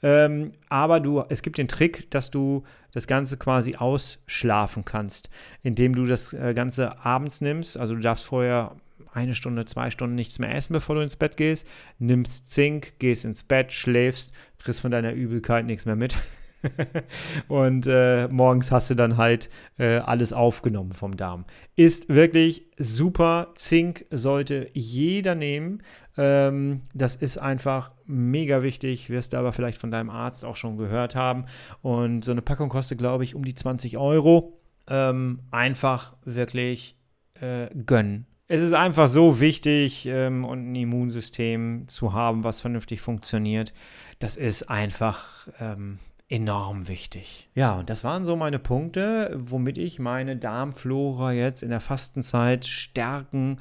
Ähm, 0.03 0.51
aber 0.69 0.99
du, 0.99 1.23
es 1.29 1.41
gibt 1.41 1.57
den 1.57 1.67
Trick, 1.67 2.09
dass 2.11 2.29
du 2.29 2.63
das 2.91 3.07
Ganze 3.07 3.37
quasi 3.37 3.75
ausschlafen 3.75 4.85
kannst, 4.85 5.29
indem 5.63 5.95
du 5.95 6.05
das 6.05 6.33
äh, 6.33 6.53
Ganze 6.53 7.03
abends 7.03 7.41
nimmst. 7.41 7.77
Also 7.77 7.95
du 7.95 8.01
darfst 8.01 8.25
vorher 8.25 8.75
eine 9.13 9.35
Stunde, 9.35 9.65
zwei 9.65 9.89
Stunden 9.89 10.15
nichts 10.15 10.39
mehr 10.39 10.53
essen, 10.53 10.73
bevor 10.73 10.95
du 10.95 11.01
ins 11.01 11.15
Bett 11.15 11.37
gehst, 11.37 11.67
nimmst 11.99 12.51
Zink, 12.51 12.99
gehst 12.99 13.25
ins 13.25 13.43
Bett, 13.43 13.71
schläfst, 13.71 14.31
kriegst 14.59 14.81
von 14.81 14.91
deiner 14.91 15.13
Übelkeit 15.13 15.65
nichts 15.65 15.85
mehr 15.85 15.95
mit. 15.95 16.15
und 17.47 17.87
äh, 17.87 18.27
morgens 18.27 18.71
hast 18.71 18.89
du 18.89 18.95
dann 18.95 19.17
halt 19.17 19.49
äh, 19.77 19.97
alles 19.97 20.33
aufgenommen 20.33 20.93
vom 20.93 21.17
Darm. 21.17 21.45
Ist 21.75 22.09
wirklich 22.09 22.65
super. 22.77 23.53
Zink 23.55 24.05
sollte 24.11 24.69
jeder 24.73 25.35
nehmen. 25.35 25.83
Ähm, 26.17 26.81
das 26.93 27.15
ist 27.15 27.37
einfach 27.37 27.91
mega 28.05 28.63
wichtig. 28.63 29.09
Wirst 29.09 29.33
du 29.33 29.37
aber 29.37 29.53
vielleicht 29.53 29.79
von 29.79 29.91
deinem 29.91 30.09
Arzt 30.09 30.43
auch 30.45 30.55
schon 30.55 30.77
gehört 30.77 31.15
haben. 31.15 31.45
Und 31.81 32.23
so 32.25 32.31
eine 32.31 32.41
Packung 32.41 32.69
kostet, 32.69 32.97
glaube 32.97 33.23
ich, 33.23 33.35
um 33.35 33.45
die 33.45 33.55
20 33.55 33.97
Euro. 33.97 34.59
Ähm, 34.89 35.41
einfach 35.51 36.15
wirklich 36.23 36.95
äh, 37.41 37.67
gönnen. 37.85 38.25
Es 38.49 38.61
ist 38.61 38.73
einfach 38.73 39.09
so 39.09 39.41
wichtig 39.41 40.05
ähm, 40.05 40.45
und 40.45 40.71
ein 40.71 40.75
Immunsystem 40.75 41.89
zu 41.89 42.13
haben, 42.13 42.45
was 42.45 42.61
vernünftig 42.61 43.01
funktioniert. 43.01 43.73
Das 44.19 44.37
ist 44.37 44.69
einfach 44.69 45.49
ähm, 45.59 45.99
enorm 46.29 46.87
wichtig. 46.87 47.49
Ja, 47.55 47.79
und 47.79 47.89
das 47.89 48.03
waren 48.03 48.25
so 48.25 48.35
meine 48.35 48.59
Punkte, 48.59 49.33
womit 49.37 49.77
ich 49.77 49.99
meine 49.99 50.35
Darmflora 50.35 51.31
jetzt 51.31 51.63
in 51.63 51.69
der 51.69 51.79
Fastenzeit 51.79 52.65
stärken 52.65 53.59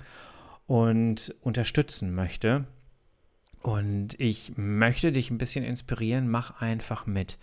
und 0.66 1.34
unterstützen 1.42 2.14
möchte. 2.14 2.66
Und 3.66 4.14
ich 4.20 4.52
möchte 4.54 5.10
dich 5.10 5.32
ein 5.32 5.38
bisschen 5.38 5.64
inspirieren, 5.64 6.28
mach 6.28 6.60
einfach 6.60 7.04
mit. 7.04 7.36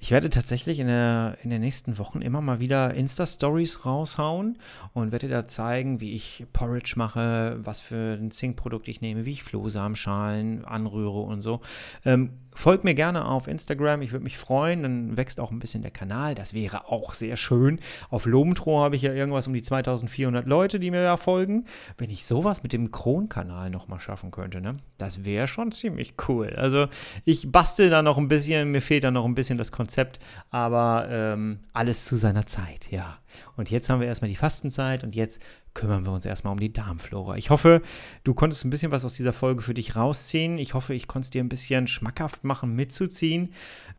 Ich 0.00 0.10
werde 0.10 0.28
tatsächlich 0.28 0.80
in, 0.80 0.88
der, 0.88 1.38
in 1.44 1.50
den 1.50 1.60
nächsten 1.60 1.98
Wochen 1.98 2.20
immer 2.20 2.40
mal 2.40 2.58
wieder 2.58 2.94
Insta-Stories 2.94 3.86
raushauen 3.86 4.58
und 4.92 5.12
werde 5.12 5.28
da 5.28 5.46
zeigen, 5.46 6.00
wie 6.00 6.14
ich 6.14 6.46
Porridge 6.52 6.94
mache, 6.96 7.58
was 7.60 7.80
für 7.80 8.18
ein 8.20 8.32
Zinkprodukt 8.32 8.88
ich 8.88 9.02
nehme, 9.02 9.24
wie 9.24 9.30
ich 9.30 9.44
Flohsamenschalen 9.44 10.64
anrühre 10.64 11.20
und 11.20 11.42
so. 11.42 11.60
Ähm, 12.04 12.30
folgt 12.58 12.82
mir 12.82 12.94
gerne 12.94 13.24
auf 13.24 13.46
Instagram, 13.46 14.02
ich 14.02 14.10
würde 14.10 14.24
mich 14.24 14.36
freuen, 14.36 14.82
dann 14.82 15.16
wächst 15.16 15.38
auch 15.38 15.52
ein 15.52 15.60
bisschen 15.60 15.82
der 15.82 15.92
Kanal, 15.92 16.34
das 16.34 16.54
wäre 16.54 16.88
auch 16.88 17.14
sehr 17.14 17.36
schön. 17.36 17.78
Auf 18.10 18.26
Lomtro 18.26 18.80
habe 18.80 18.96
ich 18.96 19.02
ja 19.02 19.12
irgendwas 19.12 19.46
um 19.46 19.54
die 19.54 19.62
2400 19.62 20.44
Leute, 20.44 20.80
die 20.80 20.90
mir 20.90 21.04
da 21.04 21.16
folgen. 21.16 21.66
Wenn 21.98 22.10
ich 22.10 22.26
sowas 22.26 22.64
mit 22.64 22.72
dem 22.72 22.90
Kronkanal 22.90 23.70
nochmal 23.70 24.00
schaffen 24.00 24.32
könnte, 24.32 24.60
ne? 24.60 24.78
das 24.98 25.24
wäre 25.24 25.46
schon 25.46 25.70
ziemlich 25.70 26.14
cool. 26.26 26.52
Also 26.56 26.88
ich 27.24 27.52
bastel 27.52 27.90
da 27.90 28.02
noch 28.02 28.18
ein 28.18 28.26
bisschen, 28.26 28.72
mir 28.72 28.82
fehlt 28.82 29.04
da 29.04 29.12
noch 29.12 29.24
ein 29.24 29.36
bisschen 29.36 29.56
das 29.56 29.70
Konzept, 29.70 30.18
aber 30.50 31.06
ähm, 31.08 31.60
alles 31.72 32.06
zu 32.06 32.16
seiner 32.16 32.46
Zeit, 32.46 32.90
ja. 32.90 33.18
Und 33.56 33.70
jetzt 33.70 33.88
haben 33.88 34.00
wir 34.00 34.08
erstmal 34.08 34.30
die 34.30 34.36
Fastenzeit 34.36 35.04
und 35.04 35.14
jetzt 35.14 35.40
kümmern 35.74 36.04
wir 36.04 36.12
uns 36.12 36.26
erstmal 36.26 36.52
um 36.52 36.60
die 36.60 36.72
Darmflora. 36.72 37.36
Ich 37.36 37.50
hoffe, 37.50 37.82
du 38.24 38.34
konntest 38.34 38.64
ein 38.64 38.70
bisschen 38.70 38.90
was 38.90 39.04
aus 39.04 39.14
dieser 39.14 39.32
Folge 39.32 39.62
für 39.62 39.74
dich 39.74 39.96
rausziehen. 39.96 40.58
Ich 40.58 40.74
hoffe, 40.74 40.94
ich 40.94 41.06
konnte 41.06 41.26
es 41.26 41.30
dir 41.30 41.42
ein 41.42 41.48
bisschen 41.48 41.86
schmackhaft 41.86 42.44
machen, 42.44 42.74
mitzuziehen. 42.74 43.52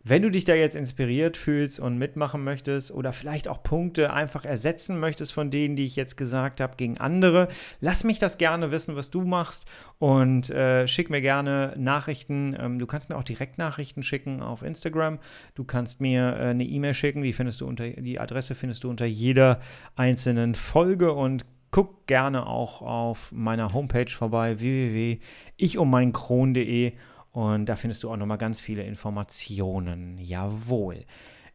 Wenn 0.03 0.21
du 0.21 0.31
dich 0.31 0.45
da 0.45 0.55
jetzt 0.55 0.75
inspiriert 0.75 1.37
fühlst 1.37 1.79
und 1.79 1.97
mitmachen 1.97 2.43
möchtest 2.43 2.91
oder 2.91 3.13
vielleicht 3.13 3.47
auch 3.47 3.63
Punkte 3.63 4.13
einfach 4.13 4.45
ersetzen 4.45 4.99
möchtest 4.99 5.33
von 5.33 5.51
denen, 5.51 5.75
die 5.75 5.85
ich 5.85 5.95
jetzt 5.95 6.15
gesagt 6.15 6.61
habe, 6.61 6.75
gegen 6.77 6.97
andere, 6.99 7.49
lass 7.81 8.03
mich 8.03 8.19
das 8.19 8.37
gerne 8.37 8.71
wissen, 8.71 8.95
was 8.95 9.09
du 9.09 9.21
machst 9.21 9.65
und 9.99 10.49
äh, 10.49 10.87
schick 10.87 11.09
mir 11.09 11.21
gerne 11.21 11.75
Nachrichten. 11.77 12.55
Ähm, 12.57 12.79
du 12.79 12.87
kannst 12.87 13.09
mir 13.09 13.17
auch 13.17 13.23
direkt 13.23 13.57
Nachrichten 13.57 14.03
schicken 14.03 14.41
auf 14.41 14.63
Instagram. 14.63 15.19
Du 15.55 15.63
kannst 15.63 16.01
mir 16.01 16.35
äh, 16.37 16.45
eine 16.47 16.63
E-Mail 16.63 16.93
schicken, 16.93 17.21
die 17.21 17.33
findest 17.33 17.61
du 17.61 17.67
unter 17.67 17.89
die 17.89 18.19
Adresse 18.19 18.55
findest 18.55 18.83
du 18.83 18.89
unter 18.89 19.05
jeder 19.05 19.59
einzelnen 19.95 20.55
Folge 20.55 21.13
und 21.13 21.45
guck 21.71 22.05
gerne 22.07 22.47
auch 22.47 22.81
auf 22.81 23.31
meiner 23.31 23.73
Homepage 23.73 24.09
vorbei 24.09 24.59
www.ichummeinkron.de 24.59 26.93
und 27.31 27.67
da 27.67 27.75
findest 27.75 28.03
du 28.03 28.11
auch 28.11 28.17
nochmal 28.17 28.37
ganz 28.37 28.61
viele 28.61 28.83
Informationen. 28.83 30.17
Jawohl. 30.17 31.05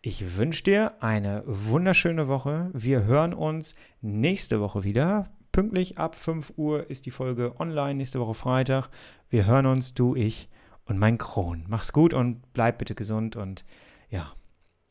Ich 0.02 0.36
wünsche 0.36 0.64
dir 0.64 1.02
eine 1.02 1.42
wunderschöne 1.46 2.28
Woche. 2.28 2.70
Wir 2.74 3.04
hören 3.04 3.32
uns 3.32 3.74
nächste 4.02 4.60
Woche 4.60 4.84
wieder. 4.84 5.30
Pünktlich 5.50 5.98
ab 5.98 6.16
5 6.16 6.54
Uhr 6.56 6.90
ist 6.90 7.06
die 7.06 7.10
Folge 7.10 7.54
online, 7.58 7.94
nächste 7.94 8.20
Woche 8.20 8.34
Freitag. 8.34 8.88
Wir 9.28 9.46
hören 9.46 9.66
uns, 9.66 9.94
du, 9.94 10.14
ich 10.14 10.48
und 10.84 10.98
mein 10.98 11.16
Kron. 11.16 11.64
Mach's 11.68 11.92
gut 11.92 12.12
und 12.12 12.52
bleib 12.52 12.78
bitte 12.78 12.94
gesund 12.94 13.36
und 13.36 13.64
ja, 14.10 14.32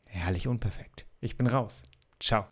herrlich 0.04 0.48
unperfekt. 0.48 1.06
Ich 1.20 1.36
bin 1.36 1.46
raus. 1.46 1.84
Ciao. 2.18 2.46